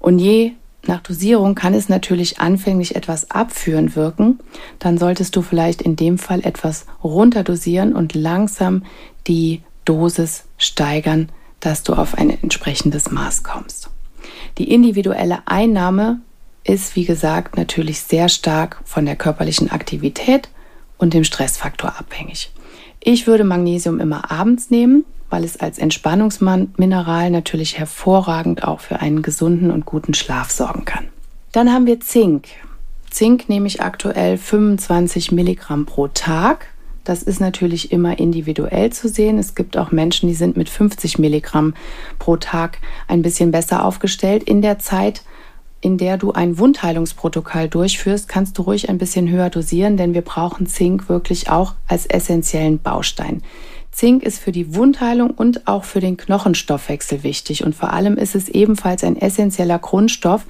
Und 0.00 0.18
je 0.18 0.52
nach 0.86 1.02
Dosierung 1.02 1.54
kann 1.54 1.74
es 1.74 1.90
natürlich 1.90 2.40
anfänglich 2.40 2.96
etwas 2.96 3.30
abführend 3.30 3.96
wirken. 3.96 4.38
Dann 4.78 4.96
solltest 4.96 5.36
du 5.36 5.42
vielleicht 5.42 5.82
in 5.82 5.96
dem 5.96 6.16
Fall 6.16 6.40
etwas 6.40 6.86
runterdosieren 7.02 7.94
und 7.94 8.14
langsam 8.14 8.84
die 9.26 9.60
Dosis 9.84 10.44
steigern, 10.56 11.28
dass 11.64 11.82
du 11.82 11.94
auf 11.94 12.14
ein 12.16 12.30
entsprechendes 12.30 13.10
Maß 13.10 13.42
kommst. 13.42 13.90
Die 14.58 14.70
individuelle 14.72 15.38
Einnahme 15.46 16.20
ist, 16.64 16.96
wie 16.96 17.04
gesagt, 17.04 17.56
natürlich 17.56 18.00
sehr 18.00 18.28
stark 18.28 18.80
von 18.84 19.04
der 19.04 19.16
körperlichen 19.16 19.70
Aktivität 19.70 20.48
und 20.98 21.14
dem 21.14 21.24
Stressfaktor 21.24 21.98
abhängig. 21.98 22.52
Ich 23.00 23.26
würde 23.26 23.44
Magnesium 23.44 24.00
immer 24.00 24.30
abends 24.30 24.70
nehmen, 24.70 25.04
weil 25.28 25.44
es 25.44 25.58
als 25.58 25.78
Entspannungsmineral 25.78 27.30
natürlich 27.30 27.78
hervorragend 27.78 28.64
auch 28.64 28.80
für 28.80 29.00
einen 29.00 29.22
gesunden 29.22 29.70
und 29.70 29.84
guten 29.84 30.14
Schlaf 30.14 30.50
sorgen 30.50 30.84
kann. 30.84 31.08
Dann 31.52 31.72
haben 31.72 31.86
wir 31.86 32.00
Zink. 32.00 32.46
Zink 33.10 33.48
nehme 33.48 33.66
ich 33.66 33.80
aktuell 33.80 34.38
25 34.38 35.32
Milligramm 35.32 35.86
pro 35.86 36.08
Tag. 36.08 36.66
Das 37.04 37.22
ist 37.22 37.38
natürlich 37.38 37.92
immer 37.92 38.18
individuell 38.18 38.90
zu 38.90 39.08
sehen. 39.08 39.38
Es 39.38 39.54
gibt 39.54 39.76
auch 39.76 39.92
Menschen, 39.92 40.28
die 40.28 40.34
sind 40.34 40.56
mit 40.56 40.70
50 40.70 41.18
Milligramm 41.18 41.74
pro 42.18 42.36
Tag 42.36 42.78
ein 43.08 43.22
bisschen 43.22 43.50
besser 43.50 43.84
aufgestellt. 43.84 44.42
In 44.42 44.62
der 44.62 44.78
Zeit, 44.78 45.22
in 45.82 45.98
der 45.98 46.16
du 46.16 46.32
ein 46.32 46.58
Wundheilungsprotokoll 46.58 47.68
durchführst, 47.68 48.26
kannst 48.26 48.56
du 48.56 48.62
ruhig 48.62 48.88
ein 48.88 48.96
bisschen 48.96 49.28
höher 49.28 49.50
dosieren, 49.50 49.98
denn 49.98 50.14
wir 50.14 50.22
brauchen 50.22 50.66
Zink 50.66 51.10
wirklich 51.10 51.50
auch 51.50 51.74
als 51.86 52.06
essentiellen 52.06 52.78
Baustein. 52.80 53.42
Zink 53.92 54.22
ist 54.22 54.38
für 54.38 54.50
die 54.50 54.74
Wundheilung 54.74 55.30
und 55.30 55.68
auch 55.68 55.84
für 55.84 56.00
den 56.00 56.16
Knochenstoffwechsel 56.16 57.22
wichtig 57.22 57.64
und 57.64 57.74
vor 57.76 57.92
allem 57.92 58.16
ist 58.16 58.34
es 58.34 58.48
ebenfalls 58.48 59.04
ein 59.04 59.20
essentieller 59.20 59.78
Grundstoff, 59.78 60.46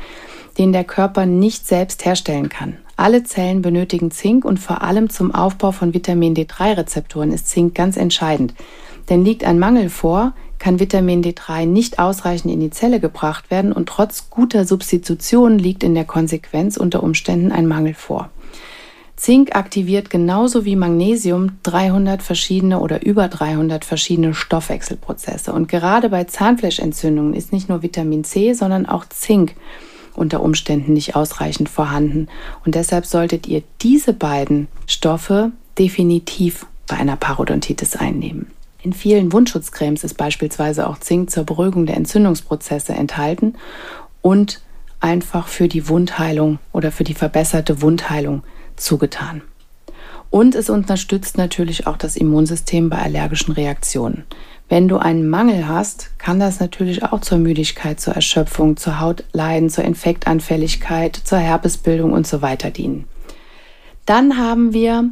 den 0.57 0.73
der 0.73 0.85
Körper 0.85 1.27
nicht 1.27 1.67
selbst 1.67 2.05
herstellen 2.05 2.49
kann. 2.49 2.79
Alle 2.97 3.25
Zellen 3.25 3.63
benötigen 3.63 4.11
Zink 4.11 4.45
und 4.45 4.59
vor 4.59 4.83
allem 4.83 5.11
zum 5.11 5.35
Aufbau 5.35 5.73
von 5.73 5.95
Vitamin 5.95 6.35
D3-Rezeptoren 6.35 7.33
ist 7.33 7.49
Zink 7.49 7.75
ganz 7.75 7.97
entscheidend. 7.97 8.55
Denn 9.09 9.25
liegt 9.25 9.45
ein 9.45 9.59
Mangel 9.59 9.91
vor, 9.91 10.33
kann 10.59 10.81
Vitamin 10.81 11.23
D3 11.23 11.67
nicht 11.67 11.99
ausreichend 11.99 12.53
in 12.53 12.61
die 12.61 12.71
Zelle 12.71 13.01
gebracht 13.01 13.51
werden 13.51 13.73
und 13.73 13.89
trotz 13.89 14.31
guter 14.31 14.65
Substitution 14.65 15.59
liegt 15.59 15.83
in 15.83 15.95
der 15.95 16.05
Konsequenz 16.05 16.77
unter 16.77 17.03
Umständen 17.03 17.53
ein 17.53 17.67
Mangel 17.67 17.95
vor. 17.95 18.31
Zink 19.17 19.55
aktiviert 19.55 20.11
genauso 20.11 20.65
wie 20.65 20.75
Magnesium 20.75 21.53
300 21.63 22.23
verschiedene 22.23 22.81
oder 22.81 23.05
über 23.05 23.29
300 23.29 23.85
verschiedene 23.85 24.35
Stoffwechselprozesse. 24.35 25.53
Und 25.53 25.69
gerade 25.69 26.09
bei 26.09 26.25
Zahnfleischentzündungen 26.25 27.35
ist 27.35 27.53
nicht 27.53 27.69
nur 27.69 27.83
Vitamin 27.83 28.25
C, 28.25 28.55
sondern 28.55 28.87
auch 28.87 29.05
Zink 29.09 29.55
unter 30.15 30.43
Umständen 30.43 30.93
nicht 30.93 31.17
ausreichend 31.17 31.69
vorhanden. 31.69 32.29
Und 32.65 32.75
deshalb 32.75 33.07
solltet 33.07 33.47
ihr 33.47 33.63
diese 33.83 34.13
beiden 34.13 34.69
Stoffe 34.87 35.53
definitiv 35.79 36.67
bei 36.87 36.97
einer 36.97 37.17
Parodontitis 37.17 37.97
einnehmen. 37.97 38.51
In 38.83 38.93
vielen 38.93 39.33
Wundschutzcremes 39.33 40.05
ist 40.05 40.15
beispielsweise 40.15 40.87
auch 40.87 40.99
Zink 40.99 41.31
zur 41.31 41.45
Beruhigung 41.45 41.87
der 41.87 41.97
Entzündungsprozesse 41.97 42.93
enthalten 42.93 43.55
und 44.21 44.61
einfach 45.01 45.49
für 45.49 45.69
die 45.69 45.89
Wundheilung 45.89 46.59
oder 46.73 46.93
für 46.93 47.05
die 47.05 47.15
verbesserte 47.15 47.81
Wundheilung 47.81 48.43
zugetan. 48.77 49.43
Und 50.35 50.57
es 50.57 50.69
unterstützt 50.69 51.39
natürlich 51.39 51.87
auch 51.87 51.97
das 51.97 52.17
Immunsystem 52.17 52.91
bei 52.91 52.99
allergischen 52.99 53.55
Reaktionen. 53.55 54.25
Wenn 54.69 54.89
du 54.89 54.97
einen 54.97 55.29
Mangel 55.29 55.69
hast, 55.69 56.11
kann 56.19 56.41
das 56.41 56.59
natürlich 56.59 57.05
auch 57.05 57.21
zur 57.21 57.39
Müdigkeit, 57.39 58.01
zur 58.01 58.15
Erschöpfung, 58.15 58.77
zur 58.77 58.99
Hautleiden, 58.99 59.71
zur 59.71 59.85
Infektanfälligkeit, 59.85 61.15
zur 61.15 61.39
Herpesbildung 61.39 62.13
und 62.13 62.27
so 62.27 62.43
weiter 62.43 62.73
dienen. 62.73 63.05
Dann 64.07 64.37
haben 64.37 64.73
wir 64.73 65.09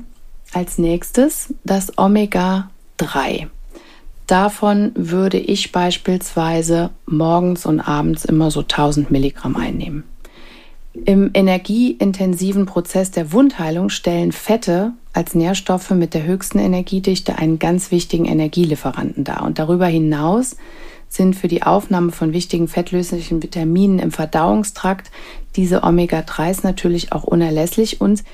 als 0.52 0.78
nächstes 0.78 1.54
das 1.62 1.96
Omega-3. 1.96 3.46
Davon 4.26 4.90
würde 4.96 5.38
ich 5.38 5.70
beispielsweise 5.70 6.90
morgens 7.06 7.64
und 7.64 7.78
abends 7.78 8.24
immer 8.24 8.50
so 8.50 8.62
1000 8.62 9.12
Milligramm 9.12 9.54
einnehmen. 9.54 10.02
Im 10.94 11.30
energieintensiven 11.32 12.66
Prozess 12.66 13.12
der 13.12 13.30
Wundheilung 13.30 13.88
stellen 13.88 14.32
Fette 14.32 14.94
als 15.12 15.34
Nährstoffe 15.34 15.90
mit 15.90 16.14
der 16.14 16.24
höchsten 16.24 16.58
Energiedichte 16.58 17.36
einen 17.36 17.58
ganz 17.58 17.90
wichtigen 17.90 18.24
Energielieferanten 18.24 19.24
dar. 19.24 19.42
Und 19.42 19.58
darüber 19.58 19.86
hinaus 19.86 20.56
sind 21.08 21.36
für 21.36 21.48
die 21.48 21.62
Aufnahme 21.62 22.12
von 22.12 22.32
wichtigen 22.32 22.68
fettlöslichen 22.68 23.42
Vitaminen 23.42 23.98
im 23.98 24.10
Verdauungstrakt 24.10 25.10
diese 25.56 25.82
Omega-3s 25.82 26.60
natürlich 26.62 27.12
auch 27.12 27.24
unerlässlich 27.24 28.00
und 28.00 28.24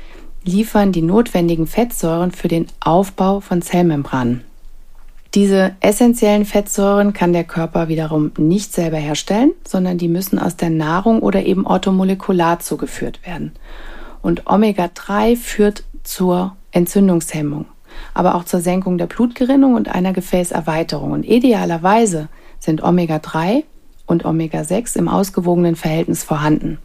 liefern 0.45 0.93
die 0.93 1.03
notwendigen 1.03 1.67
Fettsäuren 1.67 2.31
für 2.31 2.49
den 2.49 2.67
Aufbau 2.81 3.41
von 3.41 3.61
Zellmembranen. 3.63 4.45
Diese 5.35 5.73
essentiellen 5.81 6.47
Fettsäuren 6.47 7.13
kann 7.13 7.33
der 7.33 7.45
Körper 7.45 7.89
wiederum 7.89 8.33
nicht 8.39 8.73
selber 8.73 8.97
herstellen, 8.97 9.53
sondern 9.67 9.99
die 9.99 10.09
müssen 10.09 10.39
aus 10.39 10.57
der 10.57 10.71
Nahrung 10.71 11.21
oder 11.21 11.45
eben 11.45 11.67
orthomolekular 11.67 12.61
zugeführt 12.61 13.27
werden. 13.27 13.53
Und 14.23 14.47
Omega-3 14.47 15.37
führt 15.37 15.85
zur 16.03 16.57
Entzündungshemmung, 16.73 17.67
aber 18.15 18.35
auch 18.35 18.45
zur 18.45 18.61
Senkung 18.61 18.99
der 18.99 19.07
Blutgerinnung 19.07 19.75
und 19.75 19.89
einer 19.89 20.13
Gefäßerweiterung. 20.13 21.13
Und 21.13 21.25
idealerweise 21.25 22.29
sind 22.59 22.83
Omega-3 22.83 23.65
und 24.07 24.25
Omega-6 24.25 24.97
im 24.97 25.09
ausgewogenen 25.09 25.77
Verhältnis 25.77 26.25
vorhanden. 26.25 26.79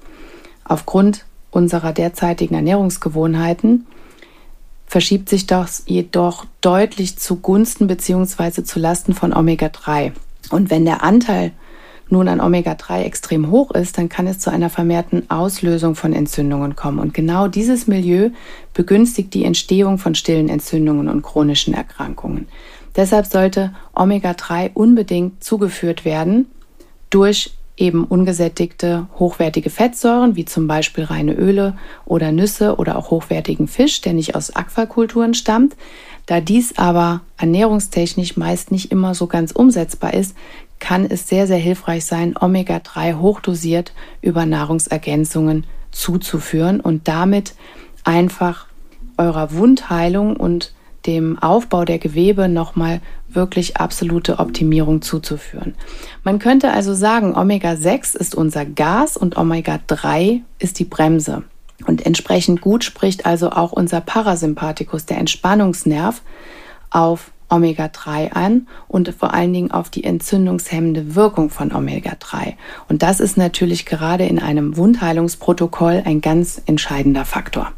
Aufgrund 0.64 1.26
unserer 1.52 1.94
derzeitigen 1.94 2.56
Ernährungsgewohnheiten 2.56 3.86
verschiebt 4.86 5.30
sich 5.30 5.48
das 5.48 5.84
jedoch 5.88 6.46
deutlich 6.62 7.18
zugunsten 7.18 7.88
bzw. 7.88 8.64
zu 8.64 8.80
Lasten 8.80 9.14
von 9.14 9.34
Omega-3. 9.34 10.12
Und 10.52 10.70
wenn 10.70 10.86
der 10.86 11.04
Anteil 11.04 11.52
nun 12.10 12.28
an 12.28 12.42
Omega-3 12.42 13.04
extrem 13.04 13.50
hoch 13.50 13.72
ist, 13.72 13.98
dann 13.98 14.10
kann 14.10 14.28
es 14.28 14.40
zu 14.40 14.52
einer 14.52 14.70
vermehrten 14.70 15.30
Auslösung 15.30 15.96
von 15.96 16.14
Entzündungen 16.14 16.76
kommen. 16.76 17.00
Und 17.00 17.14
genau 17.14 17.48
dieses 17.48 17.88
Milieu 17.88 18.30
begünstigt 18.74 19.34
die 19.34 19.46
Entstehung 19.46 19.98
von 19.98 20.16
stillen 20.16 20.50
Entzündungen 20.50 21.10
und 21.10 21.22
chronischen 21.22 21.74
Erkrankungen. 21.74 22.48
Deshalb 22.96 23.26
sollte 23.26 23.74
Omega-3 23.96 24.72
unbedingt 24.74 25.44
zugeführt 25.44 26.06
werden 26.06 26.48
durch 27.10 27.52
eben 27.76 28.04
ungesättigte, 28.04 29.08
hochwertige 29.18 29.70
Fettsäuren, 29.70 30.36
wie 30.36 30.46
zum 30.46 30.68
Beispiel 30.68 31.06
reine 31.06 31.34
Öle 31.34 31.76
oder 32.06 32.32
Nüsse 32.32 32.76
oder 32.76 32.98
auch 32.98 33.10
hochwertigen 33.10 33.68
Fisch, 33.68 34.02
der 34.02 34.14
nicht 34.14 34.36
aus 34.36 34.56
Aquakulturen 34.56 35.34
stammt. 35.34 35.76
Da 36.26 36.40
dies 36.40 36.78
aber 36.78 37.22
ernährungstechnisch 37.38 38.38
meist 38.38 38.72
nicht 38.72 38.92
immer 38.92 39.16
so 39.16 39.28
ganz 39.28 39.52
umsetzbar 39.52 40.14
ist, 40.14 40.36
kann 40.84 41.06
es 41.06 41.30
sehr, 41.30 41.48
sehr 41.48 41.58
hilfreich 41.58 42.04
sein, 42.04 42.36
Omega-3 42.38 43.18
hochdosiert 43.18 43.94
über 44.22 44.46
Nahrungsergänzungen 44.46 45.66
zuzuführen 45.92 46.82
und 46.82 47.08
damit 47.08 47.54
einfach 48.04 48.68
eurer 49.18 49.54
Wundheilung 49.54 50.36
und 50.36 50.74
dem 51.06 51.40
Aufbau 51.40 51.86
der 51.86 52.00
Gewebe 52.00 52.50
nochmal 52.50 53.00
wirklich 53.30 53.78
absolute 53.78 54.40
Optimierung 54.40 55.02
zuzuführen. 55.02 55.74
Man 56.26 56.38
könnte 56.40 56.72
also 56.72 56.94
sagen, 56.94 57.34
Omega-6 57.34 58.18
ist 58.18 58.36
unser 58.36 58.66
Gas 58.66 59.16
und 59.16 59.38
Omega-3 59.38 60.42
ist 60.60 60.80
die 60.80 60.86
Bremse. 60.86 61.44
Und 61.88 62.06
entsprechend 62.06 62.60
gut 62.60 62.84
spricht 62.84 63.26
also 63.26 63.52
auch 63.52 63.72
unser 63.72 64.02
Parasympathikus, 64.02 65.06
der 65.06 65.18
Entspannungsnerv, 65.18 66.22
auf 66.90 67.32
Omega-3 67.54 68.32
an 68.32 68.68
und 68.88 69.10
vor 69.10 69.34
allen 69.34 69.54
Dingen 69.54 69.72
auf 69.72 69.90
die 69.90 70.04
entzündungshemmende 70.04 71.16
Wirkung 71.16 71.50
von 71.50 71.72
Omega-3. 71.72 72.54
Und 72.90 73.04
das 73.04 73.20
ist 73.20 73.38
natürlich 73.38 73.86
gerade 73.86 74.26
in 74.26 74.40
einem 74.40 74.76
Wundheilungsprotokoll 74.76 76.04
ein 76.06 76.22
ganz 76.22 76.62
entscheidender 76.66 77.26
Faktor. 77.26 77.72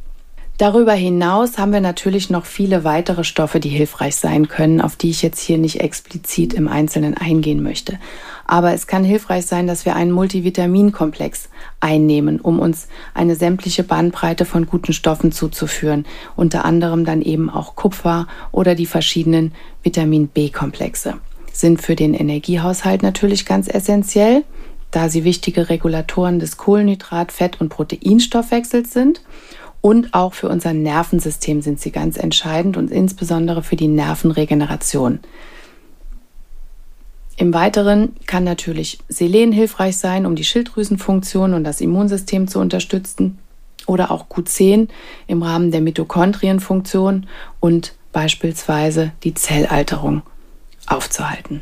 Darüber 0.57 0.93
hinaus 0.93 1.57
haben 1.57 1.73
wir 1.73 1.81
natürlich 1.81 2.29
noch 2.29 2.45
viele 2.45 2.85
weitere 2.85 3.25
Stoffe, 3.25 3.59
die 3.59 3.69
hilfreich 3.69 4.15
sein 4.15 4.47
können, 4.47 4.79
auf 4.79 4.95
die 4.95 5.09
ich 5.09 5.21
jetzt 5.21 5.41
hier 5.41 5.57
nicht 5.57 5.81
explizit 5.81 6.53
im 6.53 6.69
Einzelnen 6.69 7.13
eingehen 7.17 7.61
möchte. 7.61 7.99
Aber 8.47 8.71
es 8.73 8.87
kann 8.87 9.03
hilfreich 9.03 9.45
sein, 9.45 9.67
dass 9.67 9.85
wir 9.85 9.97
einen 9.97 10.11
Multivitaminkomplex 10.11 11.49
einnehmen, 11.81 12.39
um 12.39 12.59
uns 12.59 12.87
eine 13.13 13.35
sämtliche 13.35 13.83
Bandbreite 13.83 14.45
von 14.45 14.65
guten 14.65 14.93
Stoffen 14.93 15.33
zuzuführen, 15.33 16.05
unter 16.37 16.63
anderem 16.63 17.03
dann 17.03 17.21
eben 17.21 17.49
auch 17.49 17.75
Kupfer 17.75 18.27
oder 18.53 18.75
die 18.75 18.85
verschiedenen 18.85 19.51
Vitamin 19.83 20.29
B-Komplexe. 20.29 21.15
Sind 21.51 21.81
für 21.81 21.97
den 21.97 22.13
Energiehaushalt 22.13 23.03
natürlich 23.03 23.45
ganz 23.45 23.67
essentiell, 23.67 24.45
da 24.91 25.09
sie 25.09 25.25
wichtige 25.25 25.67
Regulatoren 25.67 26.39
des 26.39 26.57
Kohlenhydrat-, 26.57 27.31
Fett- 27.31 27.59
und 27.59 27.67
Proteinstoffwechsels 27.67 28.93
sind 28.93 29.21
und 29.85 30.15
auch 30.15 30.33
für 30.33 30.49
unser 30.49 30.73
Nervensystem 30.73 31.61
sind 31.61 31.79
sie 31.79 31.91
ganz 31.91 32.17
entscheidend 32.17 32.75
und 32.75 32.89
insbesondere 32.89 33.61
für 33.61 33.75
die 33.75 33.87
Nervenregeneration. 33.87 35.19
Im 37.37 37.53
Weiteren 37.53 38.15
kann 38.25 38.43
natürlich 38.43 38.97
Selen 39.09 39.51
hilfreich 39.51 39.97
sein, 39.97 40.25
um 40.25 40.35
die 40.35 40.43
Schilddrüsenfunktion 40.43 41.53
und 41.53 41.63
das 41.63 41.81
Immunsystem 41.81 42.47
zu 42.47 42.57
unterstützen 42.57 43.37
oder 43.85 44.09
auch 44.09 44.25
Q10 44.27 44.87
im 45.27 45.43
Rahmen 45.43 45.69
der 45.69 45.81
Mitochondrienfunktion 45.81 47.27
und 47.59 47.93
beispielsweise 48.11 49.11
die 49.23 49.35
Zellalterung 49.35 50.23
aufzuhalten. 50.87 51.61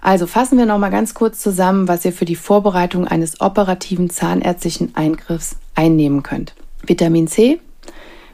Also 0.00 0.28
fassen 0.28 0.56
wir 0.56 0.66
noch 0.66 0.78
mal 0.78 0.90
ganz 0.90 1.14
kurz 1.14 1.40
zusammen, 1.40 1.88
was 1.88 2.04
ihr 2.04 2.12
für 2.12 2.26
die 2.26 2.36
Vorbereitung 2.36 3.08
eines 3.08 3.40
operativen 3.40 4.08
zahnärztlichen 4.08 4.94
Eingriffs 4.94 5.56
einnehmen 5.74 6.22
könnt. 6.22 6.54
Vitamin 6.86 7.26
C, 7.26 7.60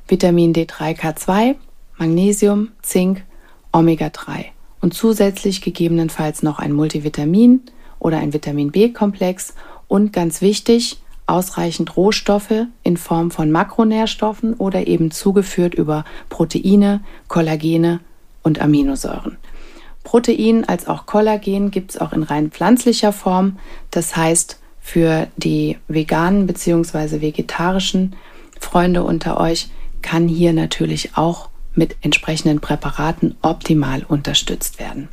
Vitamin 0.09 0.53
D3K2, 0.53 1.57
Magnesium, 1.99 2.69
Zink, 2.83 3.25
Omega-3 3.73 4.47
und 4.81 4.95
zusätzlich 4.95 5.61
gegebenenfalls 5.61 6.43
noch 6.43 6.59
ein 6.59 6.73
Multivitamin 6.73 7.63
oder 7.99 8.19
ein 8.19 8.33
Vitamin 8.33 8.71
B-Komplex 8.71 9.55
und 9.89 10.13
ganz 10.13 10.41
wichtig, 10.41 10.99
ausreichend 11.27 11.97
Rohstoffe 11.97 12.67
in 12.83 12.97
Form 12.97 13.31
von 13.31 13.51
Makronährstoffen 13.51 14.55
oder 14.55 14.87
eben 14.87 15.11
zugeführt 15.11 15.75
über 15.75 16.05
Proteine, 16.29 17.01
Kollagene 17.29 18.01
und 18.43 18.61
Aminosäuren. 18.61 19.37
Protein 20.05 20.65
als 20.69 20.87
auch 20.87 21.07
Kollagen 21.07 21.73
gibt 21.73 21.91
es 21.91 22.01
auch 22.01 22.13
in 22.13 22.23
rein 22.23 22.53
pflanzlicher 22.53 23.13
Form. 23.13 23.59
Das 23.91 24.17
heißt, 24.17 24.61
für 24.81 25.27
die 25.37 25.79
veganen 25.89 26.47
bzw. 26.47 27.21
vegetarischen 27.21 28.15
Freunde 28.61 29.05
unter 29.05 29.39
euch, 29.41 29.69
kann 30.03 30.29
hier 30.29 30.53
natürlich 30.53 31.17
auch 31.17 31.49
mit 31.75 31.97
entsprechenden 32.01 32.61
Präparaten 32.61 33.37
optimal 33.43 34.05
unterstützt 34.07 34.79
werden. 34.79 35.09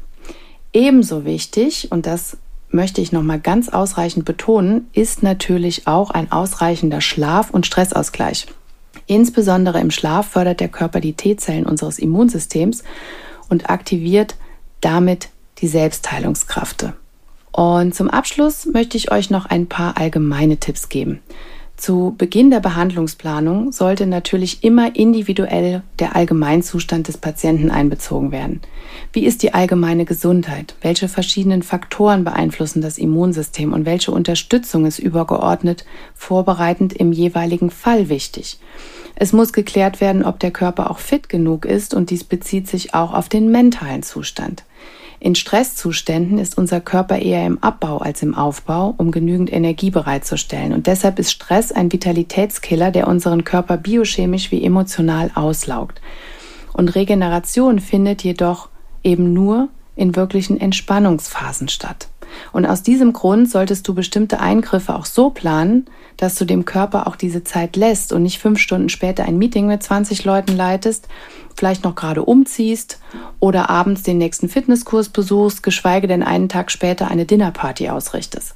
Ebenso 0.72 1.26
wichtig, 1.26 1.92
und 1.92 2.06
das 2.06 2.38
möchte 2.70 3.02
ich 3.02 3.12
nochmal 3.12 3.40
ganz 3.40 3.70
ausreichend 3.70 4.26
betonen, 4.26 4.88
ist 4.94 5.22
natürlich 5.22 5.88
auch 5.88 6.10
ein 6.10 6.32
ausreichender 6.32 7.02
Schlaf- 7.02 7.52
und 7.52 7.66
Stressausgleich. 7.66 8.48
Insbesondere 9.06 9.80
im 9.80 9.92
Schlaf 9.92 10.30
fördert 10.30 10.60
der 10.60 10.70
Körper 10.70 11.00
die 11.00 11.14
T-Zellen 11.14 11.66
unseres 11.66 12.00
Immunsystems 12.00 12.84
und 13.50 13.70
aktiviert 13.70 14.36
damit 14.82 15.30
die 15.60 15.68
Selbstheilungskraft. 15.68 16.94
Und 17.52 17.94
zum 17.94 18.10
Abschluss 18.10 18.66
möchte 18.66 18.98
ich 18.98 19.12
euch 19.12 19.30
noch 19.30 19.46
ein 19.46 19.68
paar 19.68 19.98
allgemeine 19.98 20.58
Tipps 20.58 20.90
geben. 20.90 21.20
Zu 21.76 22.14
Beginn 22.18 22.52
der 22.52 22.60
Behandlungsplanung 22.60 23.72
sollte 23.72 24.06
natürlich 24.06 24.64
immer 24.64 24.96
individuell 24.96 25.82
der 26.00 26.16
Allgemeinzustand 26.16 27.08
des 27.08 27.18
Patienten 27.18 27.72
einbezogen 27.72 28.32
werden. 28.32 28.62
Wie 29.12 29.26
ist 29.26 29.44
die 29.44 29.54
allgemeine 29.54 30.06
Gesundheit? 30.06 30.76
Welche 30.82 31.10
verschiedenen 31.10 31.64
Faktoren 31.64 32.24
beeinflussen 32.24 32.82
das 32.82 32.98
Immunsystem 32.98 33.74
und 33.74 33.86
welche 33.86 34.12
Unterstützung 34.12 34.86
ist 34.86 35.00
übergeordnet 35.00 35.84
vorbereitend 36.14 36.94
im 36.94 37.12
jeweiligen 37.12 37.72
Fall 37.72 38.08
wichtig? 38.08 38.60
Es 39.16 39.34
muss 39.34 39.52
geklärt 39.52 40.00
werden, 40.00 40.24
ob 40.24 40.40
der 40.40 40.52
Körper 40.52 40.90
auch 40.90 41.00
fit 41.00 41.28
genug 41.28 41.66
ist 41.66 41.94
und 41.94 42.12
dies 42.12 42.24
bezieht 42.24 42.68
sich 42.68 42.94
auch 42.94 43.14
auf 43.14 43.30
den 43.30 43.52
mentalen 43.52 44.04
Zustand. 44.04 44.64
In 45.24 45.36
Stresszuständen 45.36 46.38
ist 46.38 46.58
unser 46.58 46.82
Körper 46.82 47.18
eher 47.18 47.46
im 47.46 47.58
Abbau 47.64 48.00
als 48.00 48.22
im 48.24 48.36
Aufbau, 48.36 48.94
um 48.98 49.10
genügend 49.10 49.54
Energie 49.54 49.90
bereitzustellen. 49.90 50.74
Und 50.74 50.86
deshalb 50.86 51.18
ist 51.18 51.32
Stress 51.32 51.72
ein 51.72 51.94
Vitalitätskiller, 51.94 52.92
der 52.92 53.08
unseren 53.08 53.46
Körper 53.46 53.78
biochemisch 53.78 54.52
wie 54.52 54.62
emotional 54.62 55.32
auslaugt. 55.34 56.02
Und 56.74 56.94
Regeneration 56.94 57.80
findet 57.80 58.22
jedoch 58.26 58.68
eben 59.02 59.32
nur 59.32 59.70
in 59.96 60.18
wirklichen 60.18 60.60
Entspannungsphasen 60.60 61.70
statt. 61.70 62.10
Und 62.52 62.66
aus 62.66 62.84
diesem 62.84 63.14
Grund 63.14 63.50
solltest 63.50 63.88
du 63.88 63.94
bestimmte 63.94 64.42
Eingriffe 64.42 64.94
auch 64.94 65.06
so 65.06 65.30
planen, 65.30 65.86
dass 66.18 66.36
du 66.36 66.44
dem 66.44 66.66
Körper 66.66 67.08
auch 67.08 67.16
diese 67.16 67.46
Zeit 67.46 67.78
lässt 67.78 68.12
und 68.12 68.24
nicht 68.24 68.40
fünf 68.40 68.60
Stunden 68.60 68.90
später 68.90 69.24
ein 69.24 69.38
Meeting 69.38 69.68
mit 69.68 69.84
20 69.84 70.26
Leuten 70.26 70.58
leitest, 70.58 71.08
vielleicht 71.56 71.84
noch 71.84 71.96
gerade 71.96 72.24
umziehst 72.24 73.00
oder 73.44 73.70
abends 73.70 74.04
den 74.04 74.20
nächsten 74.20 74.48
Fitnesskurs 74.48 75.10
besuchst, 75.10 75.64
geschweige 75.64 76.08
denn 76.08 76.24
einen 76.24 76.48
Tag 76.48 76.72
später 76.72 77.12
eine 77.12 77.26
Dinnerparty 77.26 77.90
ausrichtest. 77.90 78.56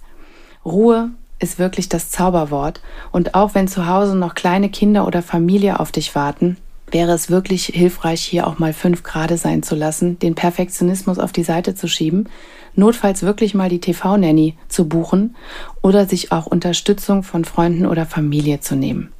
Ruhe 0.64 1.10
ist 1.40 1.60
wirklich 1.60 1.90
das 1.90 2.10
Zauberwort 2.10 2.80
und 3.12 3.36
auch 3.36 3.54
wenn 3.54 3.68
zu 3.68 3.88
Hause 3.88 4.16
noch 4.16 4.34
kleine 4.34 4.70
Kinder 4.70 5.06
oder 5.06 5.22
Familie 5.22 5.82
auf 5.82 5.92
dich 5.92 6.16
warten, 6.16 6.56
wäre 6.90 7.12
es 7.12 7.30
wirklich 7.30 7.66
hilfreich, 7.66 8.22
hier 8.22 8.48
auch 8.48 8.60
mal 8.60 8.72
fünf 8.72 9.04
Grade 9.04 9.36
sein 9.36 9.62
zu 9.62 9.76
lassen, 9.76 10.20
den 10.20 10.36
Perfektionismus 10.36 11.20
auf 11.20 11.34
die 11.34 11.44
Seite 11.44 11.76
zu 11.76 11.90
schieben, 11.90 12.30
notfalls 12.74 13.24
wirklich 13.24 13.54
mal 13.54 13.68
die 13.68 13.82
TV-Nanny 13.82 14.56
zu 14.70 14.88
buchen 14.88 15.36
oder 15.82 16.06
sich 16.06 16.32
auch 16.32 16.46
Unterstützung 16.46 17.24
von 17.24 17.44
Freunden 17.44 17.88
oder 17.88 18.06
Familie 18.06 18.62
zu 18.62 18.78
nehmen. 18.78 19.12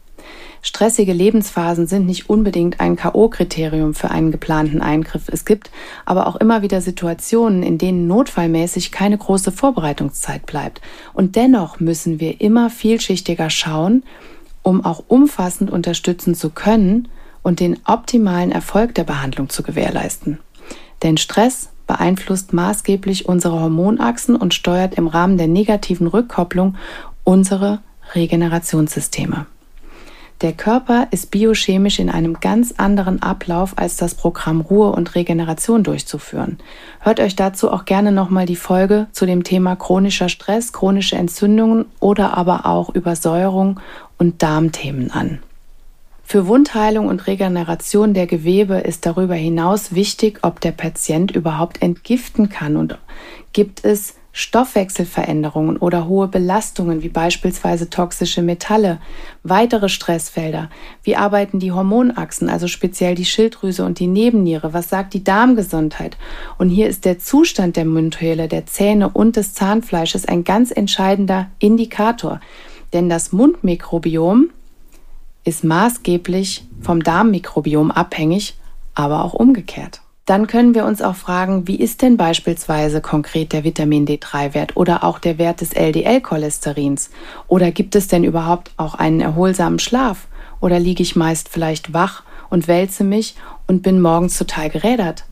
Stressige 0.68 1.14
Lebensphasen 1.14 1.88
sind 1.88 2.06
nicht 2.06 2.30
unbedingt 2.30 2.82
ein 2.82 2.98
KO-Kriterium 2.98 3.94
für 3.94 4.12
einen 4.12 4.34
geplanten 4.34 4.82
Eingriff. 4.82 5.30
Es 5.30 5.46
gibt 5.46 5.72
aber 6.04 6.28
auch 6.28 6.36
immer 6.36 6.62
wieder 6.62 6.82
Situationen, 6.82 7.64
in 7.64 7.78
denen 7.78 8.06
notfallmäßig 8.06 8.92
keine 8.92 9.18
große 9.18 9.54
Vorbereitungszeit 9.54 10.46
bleibt. 10.46 10.82
Und 11.14 11.38
dennoch 11.38 11.80
müssen 11.80 12.20
wir 12.20 12.42
immer 12.42 12.70
vielschichtiger 12.70 13.50
schauen, 13.50 14.04
um 14.62 14.84
auch 14.84 15.06
umfassend 15.08 15.72
unterstützen 15.72 16.36
zu 16.36 16.50
können 16.50 17.08
und 17.44 17.62
den 17.62 17.80
optimalen 17.86 18.52
Erfolg 18.52 18.94
der 18.94 19.06
Behandlung 19.06 19.48
zu 19.48 19.64
gewährleisten. 19.64 20.38
Denn 21.02 21.16
Stress 21.16 21.70
beeinflusst 21.88 22.52
maßgeblich 22.52 23.26
unsere 23.26 23.62
Hormonachsen 23.62 24.36
und 24.36 24.54
steuert 24.54 24.96
im 24.96 25.08
Rahmen 25.08 25.38
der 25.38 25.48
negativen 25.48 26.08
Rückkopplung 26.08 26.76
unsere 27.24 27.80
Regenerationssysteme. 28.16 29.46
Der 30.42 30.54
Körper 30.54 31.08
ist 31.10 31.32
biochemisch 31.32 31.98
in 31.98 32.12
einem 32.12 32.40
ganz 32.40 32.76
anderen 32.78 33.24
Ablauf 33.24 33.74
als 33.76 33.98
das 33.98 34.14
Programm 34.14 34.62
Ruhe 34.62 34.92
und 34.92 35.16
Regeneration 35.16 35.84
durchzuführen. 35.84 36.60
Hört 37.00 37.20
euch 37.20 37.36
dazu 37.36 37.72
auch 37.72 37.86
gerne 37.86 38.12
nochmal 38.12 38.46
die 38.46 38.56
Folge 38.56 39.08
zu 39.12 39.26
dem 39.26 39.44
Thema 39.44 39.76
chronischer 39.76 40.30
Stress, 40.30 40.74
chronische 40.74 41.16
Entzündungen 41.16 41.86
oder 42.00 42.38
aber 42.38 42.68
auch 42.68 42.94
Übersäuerung 42.94 43.80
und 44.20 44.44
Darmthemen 44.44 45.10
an. 45.10 45.40
Für 46.24 46.46
Wundheilung 46.46 47.08
und 47.08 47.26
Regeneration 47.26 48.14
der 48.14 48.28
Gewebe 48.28 48.76
ist 48.76 49.08
darüber 49.08 49.34
hinaus 49.34 49.96
wichtig, 49.96 50.40
ob 50.44 50.62
der 50.62 50.74
Patient 50.74 51.32
überhaupt 51.32 51.82
entgiften 51.82 52.50
kann 52.50 52.76
und 52.76 53.00
gibt 53.54 53.84
es 53.84 54.14
Stoffwechselveränderungen 54.38 55.78
oder 55.78 56.08
hohe 56.08 56.28
Belastungen 56.28 57.02
wie 57.02 57.10
beispielsweise 57.10 57.90
toxische 57.90 58.44
Metalle, 58.44 59.00
weitere 59.42 59.90
Stressfelder, 59.90 60.70
wie 61.02 61.16
arbeiten 61.16 61.58
die 61.58 61.72
Hormonachsen, 61.72 62.48
also 62.48 62.68
speziell 62.68 63.16
die 63.16 63.26
Schilddrüse 63.26 63.84
und 63.84 63.98
die 63.98 64.06
Nebenniere, 64.06 64.74
was 64.74 64.90
sagt 64.90 65.16
die 65.16 65.24
Darmgesundheit. 65.24 66.18
Und 66.60 66.70
hier 66.70 66.88
ist 66.88 67.06
der 67.06 67.18
Zustand 67.18 67.78
der 67.78 67.86
Mundhöhle, 67.86 68.48
der 68.48 68.68
Zähne 68.68 69.10
und 69.10 69.38
des 69.38 69.56
Zahnfleisches 69.56 70.28
ein 70.28 70.44
ganz 70.44 70.70
entscheidender 70.70 71.48
Indikator. 71.58 72.40
Denn 72.94 73.10
das 73.10 73.32
Mundmikrobiom 73.32 74.52
ist 75.46 75.64
maßgeblich 75.64 76.64
vom 76.80 77.02
Darmmikrobiom 77.02 77.90
abhängig, 77.90 78.56
aber 78.94 79.26
auch 79.26 79.34
umgekehrt. 79.34 80.02
Dann 80.28 80.46
können 80.46 80.76
wir 80.76 80.84
uns 80.84 81.02
auch 81.02 81.16
fragen, 81.16 81.70
wie 81.70 81.78
ist 81.78 82.02
denn 82.02 82.18
beispielsweise 82.18 83.00
konkret 83.00 83.54
der 83.54 83.64
Vitamin 83.64 84.06
D3-Wert 84.06 84.76
oder 84.76 85.06
auch 85.06 85.20
der 85.20 85.38
Wert 85.38 85.62
des 85.62 85.72
LDL-Cholesterins? 85.72 87.12
Oder 87.48 87.72
gibt 87.72 87.96
es 87.96 88.10
denn 88.10 88.26
überhaupt 88.26 88.72
auch 88.76 88.94
einen 88.94 89.22
erholsamen 89.22 89.80
Schlaf? 89.80 90.28
Oder 90.60 90.80
liege 90.80 91.02
ich 91.02 91.16
meist 91.16 91.48
vielleicht 91.48 91.94
wach 91.94 92.24
und 92.50 92.68
wälze 92.68 93.06
mich 93.06 93.36
und 93.68 93.84
bin 93.84 94.02
morgens 94.02 94.38
total 94.38 94.70
gerädert? 94.70 95.24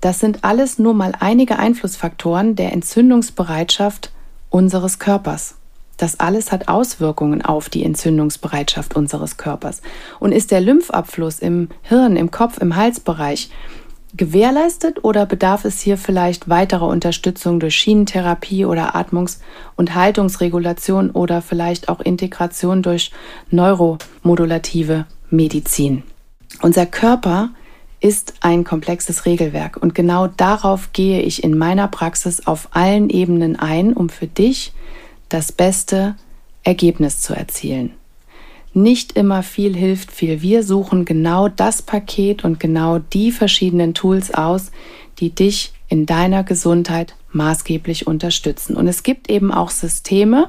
Das 0.00 0.20
sind 0.20 0.42
alles 0.42 0.78
nur 0.78 0.94
mal 0.94 1.12
einige 1.20 1.58
Einflussfaktoren 1.58 2.56
der 2.56 2.72
Entzündungsbereitschaft 2.72 4.10
unseres 4.48 4.98
Körpers. 4.98 5.56
Das 5.98 6.18
alles 6.18 6.50
hat 6.50 6.68
Auswirkungen 6.68 7.42
auf 7.42 7.68
die 7.68 7.84
Entzündungsbereitschaft 7.84 8.96
unseres 8.96 9.36
Körpers. 9.36 9.82
Und 10.18 10.32
ist 10.32 10.50
der 10.50 10.62
Lymphabfluss 10.62 11.40
im 11.40 11.68
Hirn, 11.82 12.16
im 12.16 12.30
Kopf, 12.30 12.56
im 12.56 12.74
Halsbereich 12.74 13.50
gewährleistet 14.16 15.04
oder 15.04 15.26
bedarf 15.26 15.64
es 15.64 15.80
hier 15.80 15.96
vielleicht 15.96 16.48
weiterer 16.48 16.86
Unterstützung 16.88 17.60
durch 17.60 17.76
Schienentherapie 17.76 18.64
oder 18.64 18.94
Atmungs- 18.94 19.40
und 19.76 19.94
Haltungsregulation 19.94 21.10
oder 21.10 21.42
vielleicht 21.42 21.88
auch 21.88 22.00
Integration 22.00 22.82
durch 22.82 23.12
neuromodulative 23.50 25.06
Medizin? 25.30 26.02
Unser 26.62 26.86
Körper 26.86 27.50
ist 28.00 28.34
ein 28.40 28.64
komplexes 28.64 29.26
Regelwerk 29.26 29.76
und 29.76 29.94
genau 29.94 30.26
darauf 30.26 30.92
gehe 30.92 31.20
ich 31.20 31.44
in 31.44 31.56
meiner 31.56 31.86
Praxis 31.86 32.46
auf 32.46 32.68
allen 32.72 33.10
Ebenen 33.10 33.56
ein, 33.56 33.92
um 33.92 34.08
für 34.08 34.26
dich 34.26 34.72
das 35.28 35.52
beste 35.52 36.16
Ergebnis 36.64 37.20
zu 37.20 37.34
erzielen. 37.34 37.92
Nicht 38.72 39.12
immer 39.12 39.42
viel 39.42 39.74
hilft 39.74 40.12
viel. 40.12 40.42
Wir 40.42 40.62
suchen 40.62 41.04
genau 41.04 41.48
das 41.48 41.82
Paket 41.82 42.44
und 42.44 42.60
genau 42.60 42.98
die 42.98 43.32
verschiedenen 43.32 43.94
Tools 43.94 44.32
aus, 44.32 44.70
die 45.18 45.30
dich 45.30 45.72
in 45.88 46.06
deiner 46.06 46.44
Gesundheit 46.44 47.16
maßgeblich 47.32 48.06
unterstützen. 48.06 48.76
Und 48.76 48.86
es 48.86 49.02
gibt 49.02 49.28
eben 49.28 49.52
auch 49.52 49.70
Systeme 49.70 50.48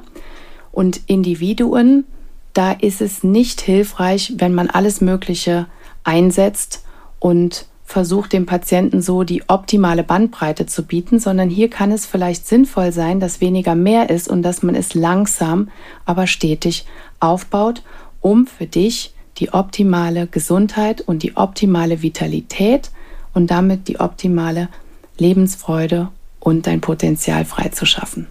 und 0.71 1.01
Individuen, 1.07 2.05
da 2.53 2.71
ist 2.71 3.01
es 3.01 3.23
nicht 3.23 3.61
hilfreich, 3.61 4.33
wenn 4.37 4.53
man 4.53 4.69
alles 4.69 5.01
Mögliche 5.01 5.67
einsetzt 6.03 6.83
und 7.19 7.65
versucht 7.83 8.33
dem 8.33 8.45
Patienten 8.45 9.01
so 9.01 9.23
die 9.23 9.43
optimale 9.49 10.03
Bandbreite 10.03 10.65
zu 10.65 10.83
bieten, 10.83 11.19
sondern 11.19 11.49
hier 11.49 11.69
kann 11.69 11.91
es 11.91 12.05
vielleicht 12.05 12.47
sinnvoll 12.47 12.91
sein, 12.91 13.19
dass 13.19 13.41
weniger 13.41 13.75
mehr 13.75 14.09
ist 14.09 14.29
und 14.29 14.43
dass 14.43 14.63
man 14.63 14.75
es 14.75 14.93
langsam, 14.93 15.69
aber 16.05 16.25
stetig 16.27 16.85
aufbaut, 17.19 17.83
um 18.21 18.47
für 18.47 18.67
dich 18.67 19.13
die 19.37 19.53
optimale 19.53 20.27
Gesundheit 20.27 21.01
und 21.01 21.23
die 21.23 21.35
optimale 21.35 22.01
Vitalität 22.01 22.91
und 23.33 23.51
damit 23.51 23.87
die 23.87 23.99
optimale 23.99 24.69
Lebensfreude 25.17 26.09
und 26.39 26.67
dein 26.67 26.81
Potenzial 26.81 27.45
freizuschaffen. 27.45 28.27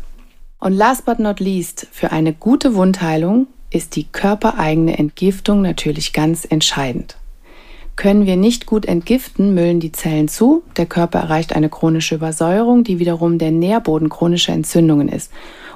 Und 0.58 0.74
last 0.74 1.04
but 1.06 1.18
not 1.18 1.40
least, 1.40 1.86
für 1.90 2.12
eine 2.12 2.32
gute 2.32 2.74
Wundheilung 2.74 3.46
ist 3.70 3.96
die 3.96 4.04
körpereigene 4.04 4.98
Entgiftung 4.98 5.62
natürlich 5.62 6.12
ganz 6.12 6.44
entscheidend. 6.44 7.16
Können 7.96 8.26
wir 8.26 8.36
nicht 8.36 8.66
gut 8.66 8.86
entgiften, 8.86 9.54
müllen 9.54 9.80
die 9.80 9.92
Zellen 9.92 10.28
zu, 10.28 10.62
der 10.76 10.86
Körper 10.86 11.18
erreicht 11.18 11.54
eine 11.54 11.68
chronische 11.68 12.14
Übersäuerung, 12.14 12.82
die 12.84 12.98
wiederum 12.98 13.38
der 13.38 13.50
Nährboden 13.50 14.08
chronischer 14.08 14.52
Entzündungen 14.52 15.08
ist. 15.08 15.30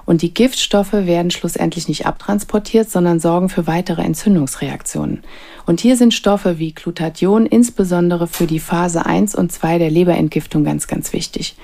Und 0.06 0.22
die 0.22 0.34
Giftstoffe 0.34 0.92
werden 0.92 1.30
schlussendlich 1.30 1.88
nicht 1.88 2.06
abtransportiert, 2.06 2.90
sondern 2.90 3.20
sorgen 3.20 3.48
für 3.48 3.66
weitere 3.66 4.02
Entzündungsreaktionen. 4.02 5.22
Und 5.66 5.80
hier 5.80 5.96
sind 5.96 6.12
Stoffe 6.12 6.58
wie 6.58 6.72
Glutathion 6.72 7.46
insbesondere 7.46 8.26
für 8.26 8.46
die 8.46 8.60
Phase 8.60 9.06
1 9.06 9.34
und 9.34 9.50
2 9.50 9.78
der 9.78 9.90
Leberentgiftung 9.90 10.64
ganz, 10.64 10.86
ganz 10.86 11.12
wichtig. 11.12 11.56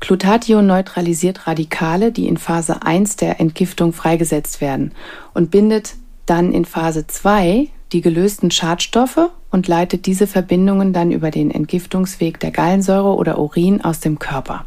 Glutathion 0.00 0.66
neutralisiert 0.66 1.46
Radikale, 1.46 2.10
die 2.10 2.26
in 2.26 2.38
Phase 2.38 2.82
1 2.82 3.16
der 3.16 3.38
Entgiftung 3.38 3.92
freigesetzt 3.92 4.60
werden 4.60 4.92
und 5.34 5.50
bindet 5.50 5.94
dann 6.26 6.52
in 6.52 6.64
Phase 6.64 7.06
2 7.06 7.68
die 7.92 8.00
gelösten 8.00 8.50
Schadstoffe 8.50 9.30
und 9.50 9.68
leitet 9.68 10.06
diese 10.06 10.26
Verbindungen 10.26 10.92
dann 10.92 11.10
über 11.10 11.30
den 11.30 11.50
Entgiftungsweg 11.50 12.40
der 12.40 12.50
Gallensäure 12.50 13.14
oder 13.14 13.38
Urin 13.38 13.82
aus 13.82 14.00
dem 14.00 14.18
Körper. 14.18 14.64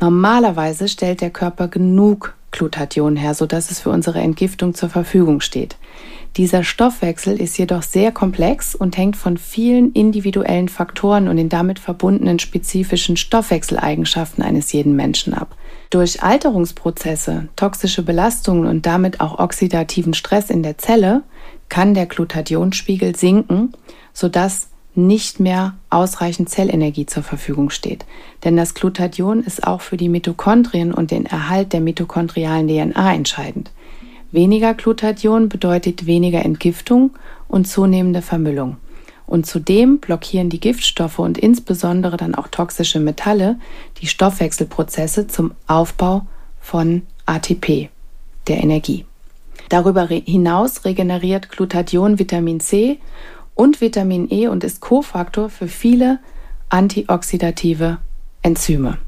Normalerweise 0.00 0.88
stellt 0.88 1.20
der 1.20 1.30
Körper 1.30 1.68
genug 1.68 2.34
Glutathion 2.50 3.16
her, 3.16 3.34
sodass 3.34 3.70
es 3.70 3.80
für 3.80 3.90
unsere 3.90 4.20
Entgiftung 4.20 4.74
zur 4.74 4.88
Verfügung 4.88 5.40
steht. 5.40 5.76
Dieser 6.36 6.64
Stoffwechsel 6.64 7.40
ist 7.40 7.58
jedoch 7.58 7.82
sehr 7.82 8.10
komplex 8.10 8.74
und 8.74 8.96
hängt 8.96 9.16
von 9.16 9.36
vielen 9.36 9.92
individuellen 9.92 10.68
Faktoren 10.68 11.28
und 11.28 11.36
den 11.36 11.48
damit 11.48 11.78
verbundenen 11.78 12.38
spezifischen 12.38 13.16
Stoffwechseleigenschaften 13.16 14.42
eines 14.42 14.72
jeden 14.72 14.96
Menschen 14.96 15.32
ab. 15.32 15.56
Durch 15.90 16.22
Alterungsprozesse, 16.22 17.48
toxische 17.54 18.02
Belastungen 18.02 18.66
und 18.66 18.86
damit 18.86 19.20
auch 19.20 19.38
oxidativen 19.38 20.14
Stress 20.14 20.50
in 20.50 20.62
der 20.64 20.78
Zelle 20.78 21.22
kann 21.68 21.94
der 21.94 22.06
Glutathionspiegel 22.06 23.14
sinken, 23.14 23.72
sodass 24.12 24.68
nicht 24.96 25.40
mehr 25.40 25.74
ausreichend 25.90 26.48
Zellenergie 26.48 27.06
zur 27.06 27.22
Verfügung 27.22 27.70
steht. 27.70 28.04
Denn 28.44 28.56
das 28.56 28.74
Glutathion 28.74 29.42
ist 29.42 29.66
auch 29.66 29.80
für 29.80 29.96
die 29.96 30.08
Mitochondrien 30.08 30.92
und 30.92 31.10
den 31.10 31.26
Erhalt 31.26 31.72
der 31.72 31.80
mitochondrialen 31.80 32.68
DNA 32.68 33.14
entscheidend. 33.14 33.70
Weniger 34.30 34.74
Glutathion 34.74 35.48
bedeutet 35.48 36.06
weniger 36.06 36.44
Entgiftung 36.44 37.10
und 37.48 37.66
zunehmende 37.66 38.22
Vermüllung. 38.22 38.76
Und 39.26 39.46
zudem 39.46 39.98
blockieren 39.98 40.50
die 40.50 40.60
Giftstoffe 40.60 41.18
und 41.18 41.38
insbesondere 41.38 42.16
dann 42.16 42.34
auch 42.34 42.48
toxische 42.48 43.00
Metalle 43.00 43.58
die 44.00 44.06
Stoffwechselprozesse 44.06 45.28
zum 45.28 45.52
Aufbau 45.66 46.26
von 46.60 47.02
ATP, 47.26 47.88
der 48.48 48.62
Energie. 48.62 49.06
Darüber 49.68 50.06
hinaus 50.06 50.84
regeneriert 50.84 51.48
Glutathion 51.48 52.18
Vitamin 52.18 52.60
C 52.60 52.98
und 53.54 53.80
Vitamin 53.80 54.28
E 54.30 54.48
und 54.48 54.64
ist 54.64 54.80
Kofaktor 54.80 55.48
für 55.50 55.68
viele 55.68 56.18
antioxidative 56.68 57.98
Enzyme. 58.42 58.98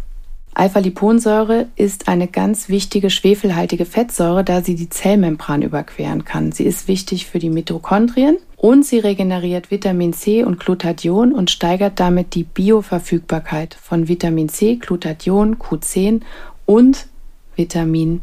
Alpha-Liponsäure 0.55 1.67
ist 1.77 2.09
eine 2.09 2.29
ganz 2.29 2.71
wichtige 2.71 3.11
schwefelhaltige 3.11 3.85
Fettsäure, 3.85 4.43
da 4.43 4.63
sie 4.63 4.75
die 4.75 4.89
Zellmembran 4.89 5.61
überqueren 5.61 6.25
kann. 6.25 6.51
Sie 6.51 6.65
ist 6.65 6.89
wichtig 6.89 7.27
für 7.27 7.39
die 7.39 7.51
Mitochondrien 7.51 8.39
und 8.57 8.87
sie 8.87 8.99
regeneriert 8.99 9.71
Vitamin 9.71 10.15
C 10.15 10.45
und 10.45 10.59
Glutathion 10.59 11.33
und 11.33 11.51
steigert 11.51 12.01
damit 12.01 12.35
die 12.35 12.45
Bioverfügbarkeit 12.45 13.75
von 13.75 14.09
Vitamin 14.09 14.49
C, 14.49 14.77
Glutathion, 14.77 15.59
Q10 15.59 16.23
und 16.65 17.07
Vitamin 17.55 18.23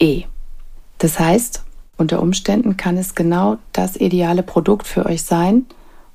E. 0.00 0.24
Das 0.98 1.20
heißt, 1.20 1.62
unter 1.98 2.22
Umständen 2.22 2.76
kann 2.76 2.96
es 2.96 3.14
genau 3.14 3.58
das 3.72 3.96
ideale 3.96 4.42
Produkt 4.42 4.86
für 4.86 5.04
euch 5.04 5.24
sein, 5.24 5.66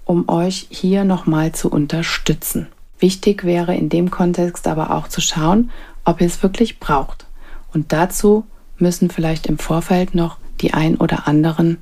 um 0.06 0.28
euch 0.30 0.68
hier 0.70 1.04
nochmal 1.04 1.52
zu 1.52 1.70
unterstützen. 1.70 2.68
Wichtig 3.00 3.44
wäre 3.44 3.76
in 3.76 3.90
dem 3.90 4.10
Kontext 4.10 4.66
aber 4.68 4.96
auch 4.96 5.10
zu 5.10 5.20
schauen, 5.20 5.72
ob 6.06 6.22
ihr 6.22 6.28
es 6.28 6.42
wirklich 6.42 6.80
braucht. 6.80 7.26
Und 7.74 7.92
dazu 7.92 8.46
müssen 8.78 9.10
vielleicht 9.10 9.46
im 9.48 9.58
Vorfeld 9.58 10.16
noch 10.16 10.38
die 10.62 10.74
ein 10.74 10.96
oder 10.96 11.28
anderen 11.28 11.78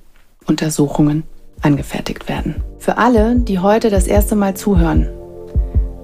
Untersuchungen 0.45 1.23
angefertigt 1.61 2.27
werden. 2.27 2.55
Für 2.79 2.97
alle, 2.97 3.35
die 3.37 3.59
heute 3.59 3.91
das 3.91 4.07
erste 4.07 4.35
Mal 4.35 4.55
zuhören, 4.55 5.09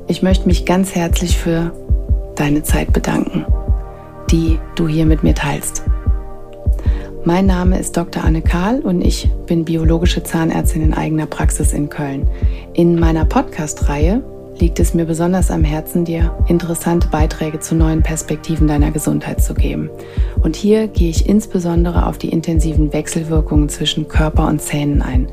ich 0.07 0.21
möchte 0.21 0.45
mich 0.45 0.65
ganz 0.65 0.93
herzlich 0.93 1.35
für 1.35 1.73
deine 2.35 2.61
Zeit 2.61 2.93
bedanken, 2.93 3.45
die 4.29 4.59
du 4.75 4.87
hier 4.87 5.07
mit 5.07 5.23
mir 5.23 5.33
teilst. 5.33 5.83
Mein 7.23 7.45
Name 7.45 7.77
ist 7.79 7.97
Dr. 7.97 8.23
Anne 8.23 8.41
Kahl 8.41 8.79
und 8.79 9.01
ich 9.01 9.29
bin 9.47 9.65
biologische 9.65 10.23
Zahnärztin 10.23 10.81
in 10.81 10.93
eigener 10.93 11.25
Praxis 11.25 11.73
in 11.73 11.89
Köln. 11.89 12.27
In 12.73 12.99
meiner 12.99 13.25
Podcast-Reihe 13.25 14.23
liegt 14.59 14.79
es 14.79 14.93
mir 14.93 15.05
besonders 15.05 15.51
am 15.51 15.63
Herzen, 15.63 16.05
dir 16.05 16.35
interessante 16.47 17.07
Beiträge 17.09 17.59
zu 17.59 17.75
neuen 17.75 18.01
Perspektiven 18.01 18.67
deiner 18.67 18.91
Gesundheit 18.91 19.43
zu 19.43 19.53
geben. 19.53 19.89
Und 20.41 20.55
hier 20.55 20.87
gehe 20.87 21.09
ich 21.09 21.27
insbesondere 21.27 22.07
auf 22.07 22.17
die 22.17 22.29
intensiven 22.29 22.93
Wechselwirkungen 22.93 23.69
zwischen 23.69 24.07
Körper 24.07 24.47
und 24.47 24.61
Zähnen 24.61 25.01
ein. 25.01 25.27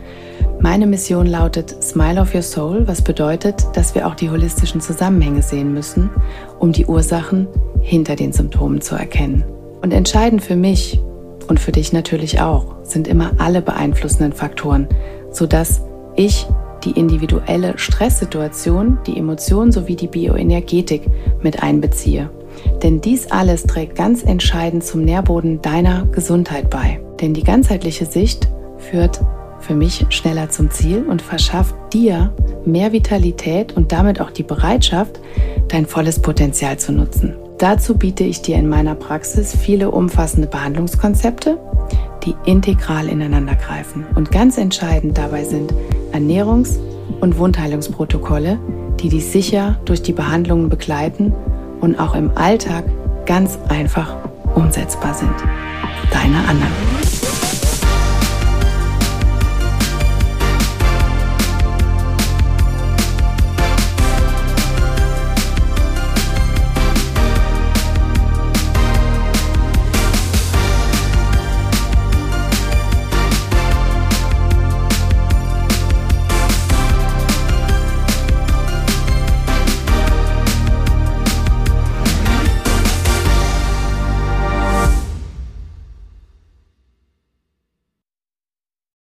Meine 0.61 0.87
Mission 0.87 1.27
lautet 1.27 1.83
Smile 1.83 2.21
of 2.21 2.35
Your 2.35 2.43
Soul, 2.43 2.87
was 2.87 3.03
bedeutet, 3.03 3.67
dass 3.75 3.95
wir 3.95 4.07
auch 4.07 4.15
die 4.15 4.31
holistischen 4.31 4.81
Zusammenhänge 4.81 5.43
sehen 5.43 5.73
müssen, 5.73 6.11
um 6.59 6.73
die 6.73 6.87
Ursachen 6.87 7.47
hinter 7.81 8.17
den 8.17 8.33
Symptomen 8.33 8.81
zu 8.81 8.95
erkennen. 8.95 9.45
Und 9.83 9.93
entscheidend 9.93 10.43
für 10.43 10.57
mich 10.57 10.99
und 11.45 11.61
für 11.61 11.73
dich 11.73 11.93
natürlich 11.93 12.41
auch, 12.41 12.77
sind 12.83 13.09
immer 13.09 13.33
alle 13.39 13.63
beeinflussenden 13.63 14.33
Faktoren, 14.33 14.89
sodass 15.31 15.83
ich 16.17 16.47
die 16.85 16.93
individuelle 16.93 17.79
Stresssituation, 17.79 18.99
die 19.07 19.17
Emotionen 19.19 19.73
sowie 19.73 19.97
die 19.97 20.09
Bioenergetik 20.09 21.03
mit 21.43 21.63
einbeziehe. 21.63 22.31
Denn 22.83 23.01
dies 23.01 23.31
alles 23.31 23.65
trägt 23.65 23.97
ganz 23.97 24.23
entscheidend 24.23 24.85
zum 24.85 25.05
Nährboden 25.05 25.61
deiner 25.63 26.07
Gesundheit 26.07 26.71
bei. 26.71 27.01
Denn 27.21 27.35
die 27.35 27.43
ganzheitliche 27.43 28.07
Sicht 28.07 28.49
führt 28.79 29.21
für 29.61 29.75
mich 29.75 30.05
schneller 30.11 30.51
zum 30.51 30.71
Ziel 30.71 31.05
und 31.09 31.23
verschafft 31.23 31.75
dir 31.93 32.35
mehr 32.65 32.93
Vitalität 32.93 33.75
und 33.77 33.93
damit 33.93 34.21
auch 34.21 34.31
die 34.31 34.43
Bereitschaft, 34.43 35.21
dein 35.69 35.87
volles 35.87 36.21
Potenzial 36.21 36.79
zu 36.79 36.93
nutzen. 36.93 37.35
Dazu 37.65 37.97
biete 37.97 38.25
ich 38.25 38.43
dir 38.43 38.57
in 38.57 38.69
meiner 38.69 38.95
Praxis 38.95 39.57
viele 39.57 39.91
umfassende 39.91 40.47
Behandlungskonzepte, 40.47 41.59
die 42.23 42.35
integral 42.45 43.09
ineinander 43.09 43.55
greifen 43.55 44.05
und 44.17 44.31
ganz 44.31 44.59
entscheidend 44.59 45.17
dabei 45.17 45.45
sind 45.45 45.73
Ernährungs- 46.13 46.79
und 47.23 47.39
Wundheilungsprotokolle, 47.39 48.59
die 49.01 49.09
dich 49.09 49.25
sicher 49.25 49.81
durch 49.87 50.03
die 50.03 50.13
Behandlungen 50.13 50.69
begleiten 50.69 51.33
und 51.81 51.99
auch 51.99 52.15
im 52.15 52.37
Alltag 52.37 52.85
ganz 53.25 53.59
einfach 53.71 54.15
umsetzbar 54.55 55.15
sind. 55.15 55.33
Deine 56.13 56.47
Anna. 56.47 56.67